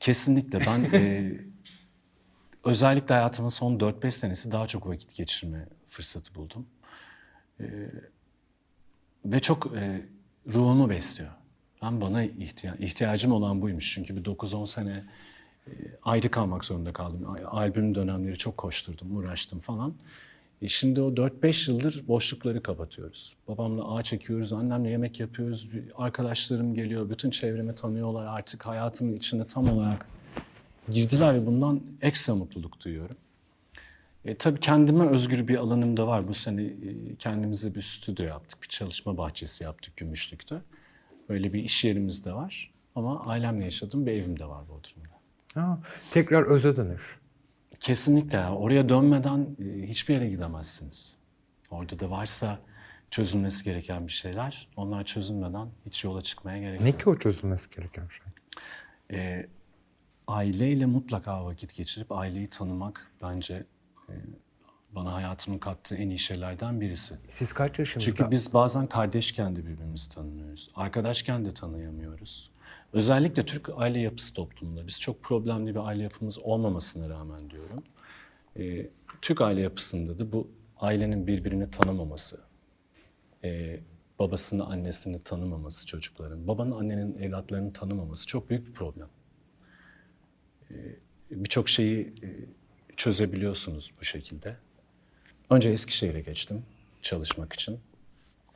Kesinlikle. 0.02 0.60
Ben 0.66 0.84
e, 0.92 1.32
özellikle 2.64 3.14
hayatımın 3.14 3.48
son 3.48 3.78
4-5 3.78 4.10
senesi 4.10 4.52
daha 4.52 4.66
çok 4.66 4.86
vakit 4.86 5.14
geçirme 5.14 5.66
fırsatı 5.88 6.34
buldum. 6.34 6.66
E, 7.60 7.66
ve 9.24 9.40
çok 9.40 9.76
e, 9.76 10.06
ruhumu 10.46 10.90
besliyor. 10.90 11.30
Ben 11.82 12.00
bana 12.00 12.24
ihtiya- 12.24 12.78
ihtiyacım 12.78 13.32
olan 13.32 13.62
buymuş. 13.62 13.94
Çünkü 13.94 14.16
bir 14.16 14.24
9-10 14.24 14.66
sene 14.66 15.04
e, 15.66 15.70
ayrı 16.02 16.30
kalmak 16.30 16.64
zorunda 16.64 16.92
kaldım. 16.92 17.36
Albüm 17.46 17.94
dönemleri 17.94 18.38
çok 18.38 18.56
koşturdum, 18.56 19.16
uğraştım 19.16 19.60
falan. 19.60 19.94
E 20.62 20.68
şimdi 20.68 21.00
o 21.00 21.08
4-5 21.08 21.70
yıldır 21.70 22.08
boşlukları 22.08 22.62
kapatıyoruz. 22.62 23.36
Babamla 23.48 23.94
ağaç 23.94 24.06
çekiyoruz, 24.06 24.52
annemle 24.52 24.90
yemek 24.90 25.20
yapıyoruz. 25.20 25.68
Arkadaşlarım 25.94 26.74
geliyor, 26.74 27.10
bütün 27.10 27.30
çevremi 27.30 27.74
tanıyorlar 27.74 28.26
artık 28.26 28.66
hayatımın 28.66 29.12
içine 29.12 29.46
tam 29.46 29.68
olarak 29.68 30.06
girdiler 30.90 31.34
ve 31.34 31.46
bundan 31.46 31.80
ekstra 32.02 32.34
mutluluk 32.34 32.84
duyuyorum. 32.84 33.16
E, 34.24 34.34
tabii 34.34 34.60
kendime 34.60 35.06
özgür 35.06 35.48
bir 35.48 35.56
alanım 35.56 35.96
da 35.96 36.06
var. 36.06 36.28
Bu 36.28 36.34
sene 36.34 36.62
e, 36.62 36.74
kendimize 37.18 37.74
bir 37.74 37.82
stüdyo 37.82 38.26
yaptık, 38.26 38.62
bir 38.62 38.68
çalışma 38.68 39.16
bahçesi 39.16 39.64
yaptık 39.64 39.96
Gümüşlük'te. 39.96 40.56
Öyle 41.28 41.52
bir 41.52 41.64
iş 41.64 41.84
yerimiz 41.84 42.24
de 42.24 42.32
var. 42.32 42.70
Ama 42.94 43.22
ailemle 43.22 43.64
yaşadığım 43.64 44.06
bir 44.06 44.12
evim 44.12 44.38
de 44.38 44.44
var 44.44 44.64
Bodrum'da. 44.68 45.12
Ha, 45.54 45.78
tekrar 46.10 46.42
öze 46.42 46.76
dönüş. 46.76 47.21
Kesinlikle 47.82 48.38
ya. 48.38 48.54
Oraya 48.54 48.88
dönmeden 48.88 49.56
e, 49.64 49.88
hiçbir 49.88 50.16
yere 50.16 50.28
gidemezsiniz. 50.28 51.16
Orada 51.70 52.00
da 52.00 52.10
varsa 52.10 52.58
çözülmesi 53.10 53.64
gereken 53.64 54.06
bir 54.06 54.12
şeyler, 54.12 54.68
onlar 54.76 55.04
çözülmeden 55.04 55.68
hiç 55.86 56.04
yola 56.04 56.22
çıkmaya 56.22 56.58
gerek 56.58 56.80
yok. 56.80 56.88
Ne 56.88 56.98
ki 56.98 57.10
o 57.10 57.18
çözülmesi 57.18 57.70
gereken 57.70 58.08
şey? 58.08 58.26
E, 59.18 59.46
aileyle 60.26 60.86
mutlaka 60.86 61.44
vakit 61.44 61.74
geçirip 61.74 62.12
aileyi 62.12 62.46
tanımak 62.46 63.10
bence 63.22 63.64
e, 64.08 64.14
bana 64.92 65.12
hayatımın 65.12 65.58
kattığı 65.58 65.96
en 65.96 66.08
iyi 66.08 66.18
şeylerden 66.18 66.80
birisi. 66.80 67.14
Siz 67.28 67.52
kaç 67.52 67.78
yaşınızda? 67.78 68.10
Çünkü 68.10 68.30
biz 68.30 68.54
bazen 68.54 68.86
kardeşken 68.86 69.56
de 69.56 69.66
birbirimizi 69.66 70.08
tanımıyoruz. 70.08 70.70
Arkadaşken 70.74 71.44
de 71.44 71.54
tanıyamıyoruz. 71.54 72.51
Özellikle 72.92 73.44
Türk 73.46 73.68
aile 73.76 73.98
yapısı 74.00 74.34
toplumunda 74.34 74.86
biz 74.86 75.00
çok 75.00 75.22
problemli 75.22 75.74
bir 75.74 75.80
aile 75.80 76.02
yapımız 76.02 76.38
olmamasına 76.38 77.08
rağmen 77.08 77.50
diyorum. 77.50 77.82
e, 78.56 78.86
Türk 79.22 79.40
aile 79.40 79.60
yapısında 79.60 80.18
da 80.18 80.32
bu 80.32 80.50
ailenin 80.80 81.26
birbirini 81.26 81.70
tanımaması, 81.70 82.40
e, 83.44 83.80
babasını 84.18 84.66
annesini 84.66 85.22
tanımaması 85.22 85.86
çocukların, 85.86 86.48
babanın 86.48 86.70
annenin 86.70 87.18
evlatlarını 87.18 87.72
tanımaması 87.72 88.26
çok 88.26 88.50
büyük 88.50 88.66
bir 88.66 88.72
problem. 88.72 89.08
E, 90.70 90.74
Birçok 91.30 91.68
şeyi 91.68 92.00
e, 92.22 92.28
çözebiliyorsunuz 92.96 93.92
bu 94.00 94.04
şekilde. 94.04 94.56
Önce 95.50 95.68
Eskişehir'e 95.70 96.20
geçtim 96.20 96.62
çalışmak 97.02 97.52
için. 97.52 97.80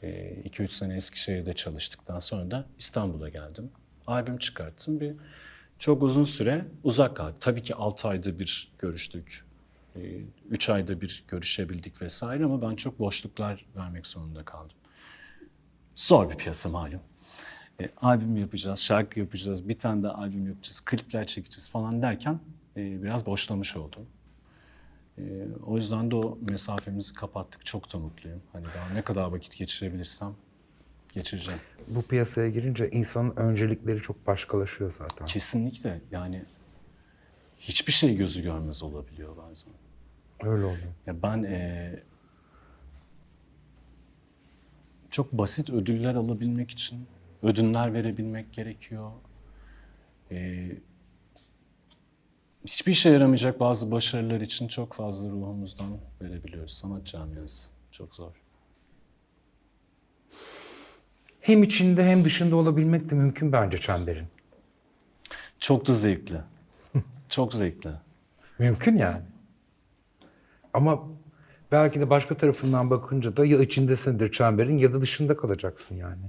2-3 0.03 0.69
sene 0.69 0.97
Eskişehir'de 0.97 1.55
çalıştıktan 1.55 2.19
sonra 2.19 2.51
da 2.51 2.67
İstanbul'a 2.79 3.29
geldim. 3.29 3.71
Albüm 4.07 4.39
çıkarttım. 4.39 5.01
Bir 5.01 5.15
çok 5.79 6.03
uzun 6.03 6.25
süre 6.25 6.65
uzak 6.85 7.17
kaldık. 7.17 7.41
Tabii 7.41 7.63
ki 7.63 7.75
6 7.75 8.09
ayda 8.09 8.39
bir 8.39 8.73
görüştük. 8.79 9.45
E, 9.97 10.01
üç 10.51 10.69
ayda 10.69 11.01
bir 11.01 11.25
görüşebildik 11.29 12.03
vesaire 12.03 12.45
ama 12.45 12.63
ben 12.63 12.77
çok 12.77 12.99
boşluklar 12.99 13.67
vermek 13.77 14.07
zorunda 14.07 14.45
kaldım. 14.45 14.77
Zor 15.97 16.31
bir 16.31 16.37
piyasa 16.37 16.69
malum. 16.69 17.01
E, 17.81 17.91
albüm 17.97 18.37
yapacağız, 18.37 18.81
şarkı 18.81 19.21
yapacağız, 19.21 19.69
bir 19.69 19.79
tane 19.79 20.03
de 20.03 20.09
albüm 20.09 20.47
yapacağız, 20.47 20.81
klipler 20.81 21.27
çekeceğiz 21.27 21.71
falan 21.71 22.03
derken 22.03 22.41
e, 22.77 23.03
biraz 23.03 23.27
boşlamış 23.27 23.77
oldum. 23.77 24.07
E, 25.19 25.23
o 25.67 25.77
yüzden 25.77 26.11
de 26.11 26.17
o 26.17 26.39
mesafemizi 26.51 27.15
kapattık. 27.15 27.67
Çok 27.67 27.93
da 27.93 27.99
mutluyum. 27.99 28.43
Hani 28.53 28.65
daha 28.75 28.95
ne 28.95 29.03
kadar 29.03 29.25
vakit 29.33 29.57
geçirebilirsem 29.57 30.35
geçireceğim. 31.17 31.61
Bu 31.89 32.03
piyasaya 32.03 32.51
girince 32.51 32.91
insanın 32.91 33.37
öncelikleri 33.37 34.03
çok 34.03 34.27
başkalaşıyor 34.27 34.95
zaten. 34.99 35.27
Kesinlikle 35.27 36.01
yani 36.11 36.45
hiçbir 37.59 37.93
şey 37.93 38.17
gözü 38.17 38.43
görmez 38.43 38.83
olabiliyor 38.83 39.37
bazen. 39.37 39.73
Öyle 40.43 40.65
oluyor. 40.65 40.93
Ya 41.07 41.23
ben 41.23 41.43
eee, 41.43 42.03
çok 45.11 45.33
basit 45.33 45.71
ödüller 45.71 46.15
alabilmek 46.15 46.71
için 46.71 47.07
ödünler 47.43 47.95
verebilmek 47.95 48.53
gerekiyor. 48.53 49.11
Eee, 50.31 50.79
hiçbir 52.67 52.93
işe 52.93 53.11
yaramayacak 53.11 53.61
bazı 53.61 53.91
başarılar 53.91 54.41
için 54.41 54.69
çok 54.69 54.93
fazla 54.93 55.29
ruhumuzdan 55.31 55.99
verebiliyoruz. 56.23 56.73
Sanat 56.73 57.07
camiası 57.07 57.69
çok 57.91 58.15
zor. 58.15 58.46
Hem 61.47 61.63
içinde 61.63 62.05
hem 62.05 62.25
dışında 62.25 62.57
olabilmek 62.57 63.11
de 63.11 63.15
mümkün 63.15 63.53
bence 63.53 63.79
çemberin. 63.79 64.27
Çok 65.61 65.87
da 65.87 65.95
zevkli. 65.95 66.37
Çok 67.29 67.55
zevkli. 67.55 67.91
Mümkün 68.59 68.99
yani. 68.99 69.23
Ama 70.75 71.03
belki 71.73 72.01
de 72.01 72.11
başka 72.11 72.37
tarafından 72.37 72.91
bakınca 72.91 73.37
da 73.37 73.47
ya 73.47 73.59
içindesindir 73.63 74.33
çemberin 74.33 74.79
ya 74.79 74.93
da 74.93 75.01
dışında 75.01 75.37
kalacaksın 75.37 75.95
yani. 75.95 76.23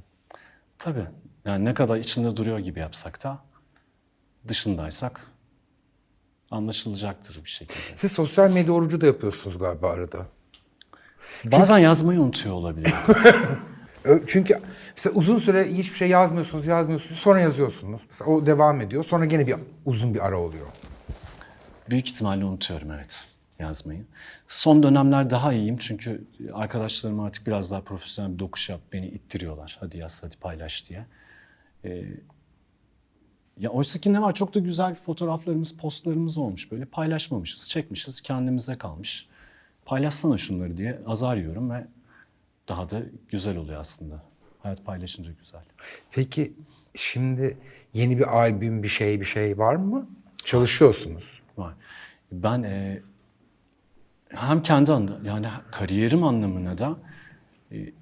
Tabii. 0.80 1.06
Yani 1.45 1.65
ne 1.65 1.73
kadar 1.73 1.97
içinde 1.97 2.38
duruyor 2.38 2.60
gibi 2.60 2.80
yapsak 2.80 3.23
da 3.23 3.39
dışındaysak 4.47 5.21
anlaşılacaktır 6.51 7.43
bir 7.43 7.49
şekilde. 7.49 7.80
Siz 7.95 8.12
sosyal 8.12 8.51
medya 8.51 8.73
orucu 8.73 9.01
da 9.01 9.06
yapıyorsunuz 9.06 9.58
galiba 9.58 9.91
arada. 9.91 10.25
Bazen 11.45 11.77
yazmayı 11.77 12.21
unutuyor 12.21 12.56
olabilir. 12.56 12.93
Çünkü 14.28 14.60
mesela 14.96 15.15
uzun 15.15 15.39
süre 15.39 15.63
hiçbir 15.63 15.96
şey 15.96 16.10
yazmıyorsunuz, 16.10 16.65
yazmıyorsunuz, 16.65 17.20
sonra 17.20 17.39
yazıyorsunuz. 17.39 18.02
Mesela 18.10 18.32
o 18.32 18.46
devam 18.46 18.82
ediyor, 18.82 19.06
sonra 19.06 19.26
gene 19.26 19.48
bir 19.48 19.56
uzun 19.86 20.13
bir 20.13 20.26
ara 20.26 20.39
oluyor. 20.39 20.67
Büyük 21.89 22.10
ihtimalle 22.10 22.46
unutuyorum 22.46 22.91
evet 22.91 23.28
yazmayı. 23.60 24.06
Son 24.48 24.84
dönemler 24.84 25.30
daha 25.30 25.54
iyiyim 25.54 25.78
çünkü 25.78 26.24
arkadaşlarım 26.54 27.20
artık 27.20 27.48
biraz 27.48 27.72
daha 27.72 27.82
profesyonel 27.82 28.34
bir 28.34 28.39
dokuş 28.39 28.70
yap 28.70 28.82
beni 28.93 29.08
ittiriyorlar. 29.08 29.78
Hadi 29.80 29.98
yaz 29.98 30.24
hadi 30.24 30.38
paylaş 30.38 30.89
diye. 30.89 31.06
Ee, 31.86 32.04
ya 33.60 33.70
oysa 33.70 34.00
ki 34.00 34.13
ne 34.13 34.22
var 34.22 34.34
çok 34.34 34.56
da 34.56 34.60
güzel 34.60 34.96
fotoğraflarımız, 34.96 35.78
postlarımız 35.78 36.38
olmuş. 36.38 36.72
Böyle 36.72 36.86
paylaşmamışız, 36.86 37.70
çekmişiz, 37.70 38.22
kendimize 38.22 38.76
kalmış. 38.78 39.28
Paylaşsana 39.86 40.38
şunları 40.38 40.78
diye 40.78 41.02
azar 41.06 41.38
yiyorum 41.38 41.70
ve 41.70 41.88
daha 42.67 42.89
da 42.89 43.01
güzel 43.30 43.58
oluyor 43.58 43.80
aslında. 43.80 44.23
Hayat 44.60 44.86
paylaşınca 44.86 45.32
güzel. 45.39 45.62
Peki 46.12 46.53
şimdi 46.95 47.58
yeni 47.93 48.17
bir 48.17 48.38
albüm, 48.38 48.84
bir 48.84 48.88
şey, 48.88 49.19
bir 49.19 49.25
şey 49.25 49.58
var 49.58 49.75
mı? 49.75 50.10
Çalışıyorsunuz. 50.45 51.41
Var. 51.58 51.73
Ben 52.32 52.63
e, 52.63 53.01
hem 54.30 54.62
kendi 54.62 54.91
anlamda 54.91 55.30
yani 55.30 55.47
kariyerim 55.71 56.23
anlamına 56.23 56.77
da 56.77 56.97
e, 57.71 57.93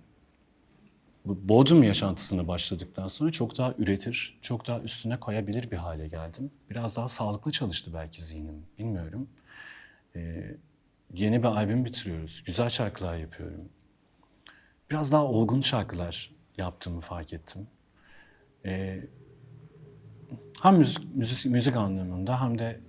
bu 1.26 1.50
Bodrum 1.50 1.84
yaşantısına 1.84 2.48
başladıktan 2.48 3.08
sonra 3.08 3.32
çok 3.32 3.58
daha 3.58 3.74
üretir, 3.78 4.38
çok 4.42 4.68
daha 4.68 4.80
üstüne 4.80 5.20
koyabilir 5.20 5.72
bir 5.72 5.78
hale 5.78 6.08
geldim. 6.08 6.52
Biraz 6.70 6.98
daha 6.98 7.08
sağlıklı 7.08 7.52
çalıştı 7.52 7.92
belki 7.94 8.24
zihnim, 8.24 8.66
bilmiyorum. 8.80 9.30
E, 10.16 10.52
yeni 11.14 11.40
bir 11.40 11.48
albüm 11.48 11.86
bitiriyoruz, 11.86 12.44
güzel 12.46 12.70
şarkılar 12.70 13.18
yapıyorum. 13.18 13.70
Biraz 14.92 15.12
daha 15.12 15.26
olgun 15.26 15.62
şarkılar 15.62 16.32
yaptığımı 16.58 17.02
fark 17.02 17.34
ettim. 17.34 17.68
E, 18.66 19.00
hem 20.62 20.78
müzik, 20.78 21.16
müzik, 21.16 21.52
müzik 21.52 21.76
anlamında 21.76 22.42
hem 22.42 22.60
de 22.60 22.80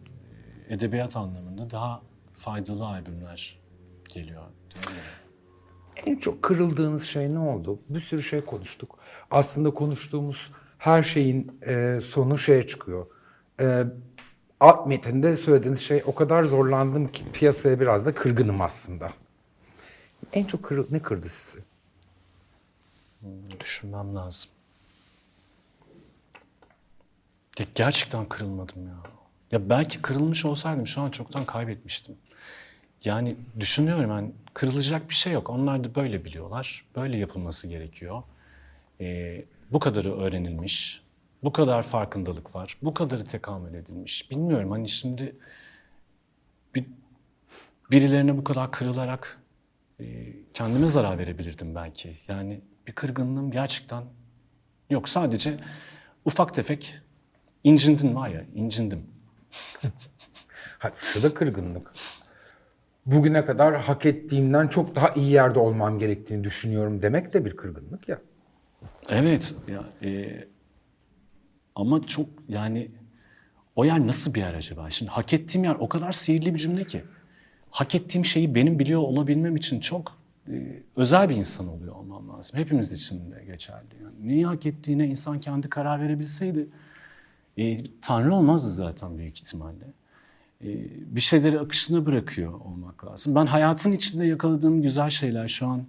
e, 0.68 0.74
edebiyat 0.74 1.16
anlamında 1.16 1.70
daha 1.70 2.02
faydalı 2.34 2.86
albümler 2.86 3.60
geliyor. 4.08 4.42
En 6.06 6.16
çok 6.16 6.42
kırıldığınız 6.42 7.04
şey 7.04 7.34
ne 7.34 7.38
oldu? 7.38 7.80
Bir 7.88 8.00
sürü 8.00 8.22
şey 8.22 8.40
konuştuk. 8.40 8.98
Aslında 9.30 9.70
konuştuğumuz 9.74 10.52
her 10.78 11.02
şeyin 11.02 11.60
e, 11.66 12.00
sonu 12.04 12.38
şeye 12.38 12.66
çıkıyor. 12.66 13.06
E, 13.60 13.84
alt 14.60 14.86
metinde 14.86 15.36
söylediğiniz 15.36 15.80
şey 15.80 16.02
o 16.06 16.14
kadar 16.14 16.44
zorlandım 16.44 17.06
ki 17.08 17.24
piyasaya 17.32 17.80
biraz 17.80 18.06
da 18.06 18.14
kırgınım 18.14 18.60
aslında. 18.60 19.10
En 20.32 20.44
çok 20.44 20.62
kırı- 20.62 20.86
ne 20.90 20.98
kırdı 20.98 21.28
sizi? 21.28 21.64
Düşünmem 23.60 24.14
lazım. 24.14 24.50
Ya 27.58 27.66
gerçekten 27.74 28.28
kırılmadım 28.28 28.86
ya. 28.86 28.96
Ya 29.52 29.70
belki 29.70 30.02
kırılmış 30.02 30.44
olsaydım 30.44 30.86
şu 30.86 31.00
an 31.00 31.10
çoktan 31.10 31.44
kaybetmiştim. 31.44 32.16
Yani 33.04 33.36
düşünüyorum 33.60 34.10
yani 34.10 34.32
kırılacak 34.54 35.08
bir 35.08 35.14
şey 35.14 35.32
yok. 35.32 35.50
Onlar 35.50 35.84
da 35.84 35.94
böyle 35.94 36.24
biliyorlar. 36.24 36.84
Böyle 36.96 37.16
yapılması 37.16 37.66
gerekiyor. 37.66 38.22
Ee, 39.00 39.44
bu 39.70 39.80
kadarı 39.80 40.18
öğrenilmiş. 40.18 41.02
Bu 41.42 41.52
kadar 41.52 41.82
farkındalık 41.82 42.54
var. 42.54 42.76
Bu 42.82 42.94
kadarı 42.94 43.26
tekamül 43.26 43.74
edilmiş. 43.74 44.30
Bilmiyorum 44.30 44.70
hani 44.70 44.88
şimdi 44.88 45.36
bir, 46.74 46.84
birilerine 47.90 48.38
bu 48.38 48.44
kadar 48.44 48.70
kırılarak 48.72 49.42
e, 50.00 50.04
kendime 50.54 50.88
zarar 50.88 51.18
verebilirdim 51.18 51.74
belki. 51.74 52.16
Yani 52.28 52.60
bir 52.86 52.92
kırgınlığım 52.92 53.50
gerçekten 53.50 54.04
yok. 54.90 55.08
Sadece 55.08 55.58
ufak 56.24 56.54
tefek 56.54 56.94
incindin 57.64 58.14
var 58.14 58.28
ya, 58.28 58.44
incindim. 58.54 59.06
Ha, 60.78 60.92
şu 60.98 61.22
da 61.22 61.34
kırgınlık. 61.34 61.92
Bugüne 63.06 63.44
kadar 63.44 63.80
hak 63.82 64.06
ettiğimden 64.06 64.68
çok 64.68 64.94
daha 64.94 65.08
iyi 65.08 65.32
yerde 65.32 65.58
olmam 65.58 65.98
gerektiğini 65.98 66.44
düşünüyorum 66.44 67.02
demek 67.02 67.32
de 67.32 67.44
bir 67.44 67.56
kırgınlık 67.56 68.08
ya. 68.08 68.20
Evet 69.08 69.54
ya 69.68 69.84
e, 70.02 70.44
ama 71.74 72.06
çok 72.06 72.28
yani 72.48 72.90
o 73.76 73.84
yer 73.84 74.06
nasıl 74.06 74.34
bir 74.34 74.40
yer 74.40 74.54
acaba? 74.54 74.90
Şimdi 74.90 75.10
hak 75.10 75.32
ettiğim 75.32 75.64
yer 75.64 75.74
o 75.74 75.88
kadar 75.88 76.12
sihirli 76.12 76.54
bir 76.54 76.58
cümle 76.58 76.84
ki. 76.84 77.04
Hak 77.70 77.94
ettiğim 77.94 78.24
şeyi 78.24 78.54
benim 78.54 78.78
biliyor 78.78 79.00
olabilmem 79.00 79.56
için 79.56 79.80
çok 79.80 80.18
özel 80.96 81.28
bir 81.28 81.36
insan 81.36 81.68
oluyor 81.68 81.94
olmam 81.94 82.28
lazım. 82.28 82.58
Hepimiz 82.58 82.92
için 82.92 83.30
de 83.30 83.44
geçerli. 83.44 83.86
Yani 84.02 84.28
neyi 84.28 84.46
hak 84.46 84.66
ettiğine 84.66 85.06
insan 85.06 85.40
kendi 85.40 85.68
karar 85.68 86.00
verebilseydi 86.00 86.68
e, 87.56 87.78
Tanrı 88.00 88.34
olmazdı 88.34 88.70
zaten 88.70 89.18
büyük 89.18 89.40
ihtimalle. 89.40 89.84
E, 90.64 90.68
bir 91.14 91.20
şeyleri 91.20 91.60
akışına 91.60 92.06
bırakıyor 92.06 92.52
olmak 92.52 93.04
lazım. 93.04 93.34
Ben 93.34 93.46
hayatın 93.46 93.92
içinde 93.92 94.26
yakaladığım 94.26 94.82
güzel 94.82 95.10
şeyler 95.10 95.48
şu 95.48 95.66
an 95.66 95.86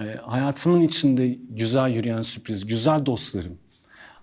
e, 0.00 0.14
hayatımın 0.14 0.80
içinde 0.80 1.38
güzel 1.50 1.90
yürüyen 1.90 2.22
sürpriz, 2.22 2.66
güzel 2.66 3.06
dostlarım, 3.06 3.58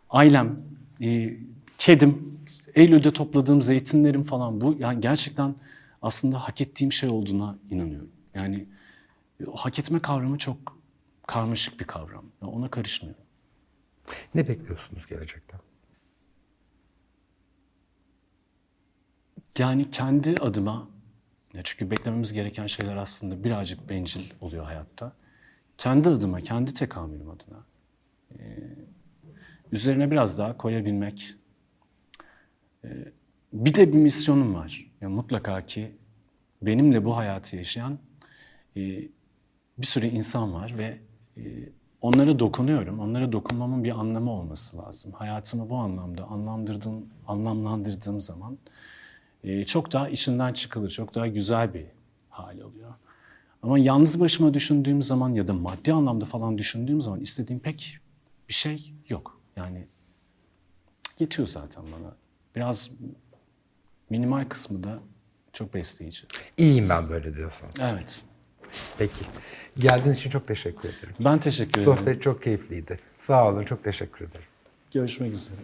ailem, 0.10 0.60
e, 1.01 1.34
kedim, 1.77 2.39
Eylül'de 2.75 3.12
topladığım 3.12 3.62
zeytinlerim 3.62 4.23
falan 4.23 4.62
bu 4.62 4.75
yani 4.79 5.02
gerçekten 5.02 5.56
aslında 6.02 6.39
hak 6.39 6.62
ettiğim 6.62 6.92
şey 6.92 7.10
olduğuna 7.10 7.58
inanıyorum. 7.69 8.10
Yani 8.35 8.56
e, 8.56 8.65
hak 9.56 9.79
etme 9.79 10.00
kavramı 10.00 10.37
çok 10.37 10.81
karmaşık 11.27 11.79
bir 11.79 11.85
kavram. 11.85 12.25
Yani 12.42 12.52
ona 12.52 12.71
karışmıyorum. 12.71 13.23
Ne 14.35 14.48
bekliyorsunuz 14.48 15.08
gelecekten? 15.08 15.60
Yani 19.58 19.92
kendi 19.92 20.35
adıma, 20.42 20.87
ya 21.54 21.62
çünkü 21.63 21.92
beklememiz 21.92 22.33
gereken 22.33 22.67
şeyler 22.67 22.96
aslında 22.96 23.44
birazcık 23.44 23.89
bencil 23.89 24.33
oluyor 24.42 24.65
hayatta. 24.65 25.13
Kendi 25.77 26.10
adıma, 26.10 26.42
kendi 26.42 26.73
tekamülüm 26.73 27.29
adına 27.29 27.65
e, 28.39 28.58
üzerine 29.71 30.12
biraz 30.12 30.37
daha 30.37 30.58
koyabilmek. 30.58 31.35
E, 32.83 32.89
bir 33.54 33.75
de 33.75 33.94
bir 33.94 33.98
misyonum 33.98 34.56
var. 34.56 34.92
Ya 35.02 35.10
mutlaka 35.10 35.65
ki 35.65 35.96
benimle 36.62 37.06
bu 37.06 37.17
hayatı 37.17 37.56
yaşayan 37.56 38.00
e, 38.77 39.02
bir 39.78 39.86
sürü 39.86 40.08
insan 40.08 40.54
var 40.54 40.78
ve 40.78 41.00
e, 41.38 41.42
onlara 42.02 42.40
dokunuyorum. 42.40 43.00
Onlara 43.00 43.32
dokunmamın 43.32 43.84
bir 43.84 44.00
anlamı 44.00 44.32
olması 44.32 44.78
lazım. 44.78 45.12
Hayatımı 45.12 45.69
bu 45.69 45.78
anlamda 45.78 46.24
anlamlandırdığım, 46.24 47.06
anlamlandırdığım 47.28 48.22
zaman 48.22 48.58
e, 49.44 49.65
çok 49.65 49.92
daha 49.92 50.10
içinden 50.10 50.54
çıkılır, 50.54 50.90
çok 50.90 51.15
daha 51.15 51.28
güzel 51.28 51.74
bir 51.74 51.86
hal 52.30 52.60
alıyor. 52.60 52.94
Ama 53.63 53.80
yalnız 53.80 54.19
başıma 54.19 54.54
düşündüğüm 54.54 55.04
zaman 55.04 55.30
ya 55.30 55.48
da 55.48 55.54
maddi 55.54 55.94
anlamda 55.94 56.26
falan 56.26 56.58
düşündüğüm 56.58 57.02
zaman 57.02 57.19
istediğim 57.19 57.60
pek 57.60 57.98
bir 58.50 58.54
şey 58.54 58.94
yok. 59.10 59.42
Yani 59.56 59.88
yetiyor 61.19 61.48
zaten 61.48 61.84
bana. 61.84 62.15
Biraz 62.56 62.90
minimal 64.10 64.46
kısmı 64.50 64.84
da 64.84 65.00
çok 65.54 65.74
besleyici. 65.74 66.24
İyiyim 66.58 66.90
ben 66.90 67.10
böyle 67.10 67.34
diyorsan. 67.34 67.69
Evet. 67.80 68.24
Peki. 68.98 69.26
Geldiğin 69.80 70.15
için 70.15 70.30
çok 70.30 70.48
teşekkür 70.48 70.90
ederim. 70.90 71.15
Ben 71.19 71.40
teşekkür 71.40 71.82
ederim. 71.82 71.98
Sohbet 71.98 72.22
çok 72.22 72.44
keyifliydi. 72.44 72.98
Sağ 73.19 73.48
olun, 73.50 73.63
çok 73.65 73.84
teşekkür 73.84 74.26
ederim. 74.26 74.46
Görüşmek 74.94 75.34
üzere. 75.34 75.56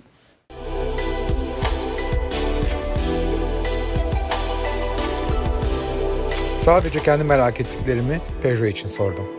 Sadece 6.58 7.00
kendi 7.00 7.24
merak 7.24 7.62
ettiklerimi 7.62 8.20
Peugeot 8.44 8.70
için 8.70 8.88
sordum. 8.88 9.37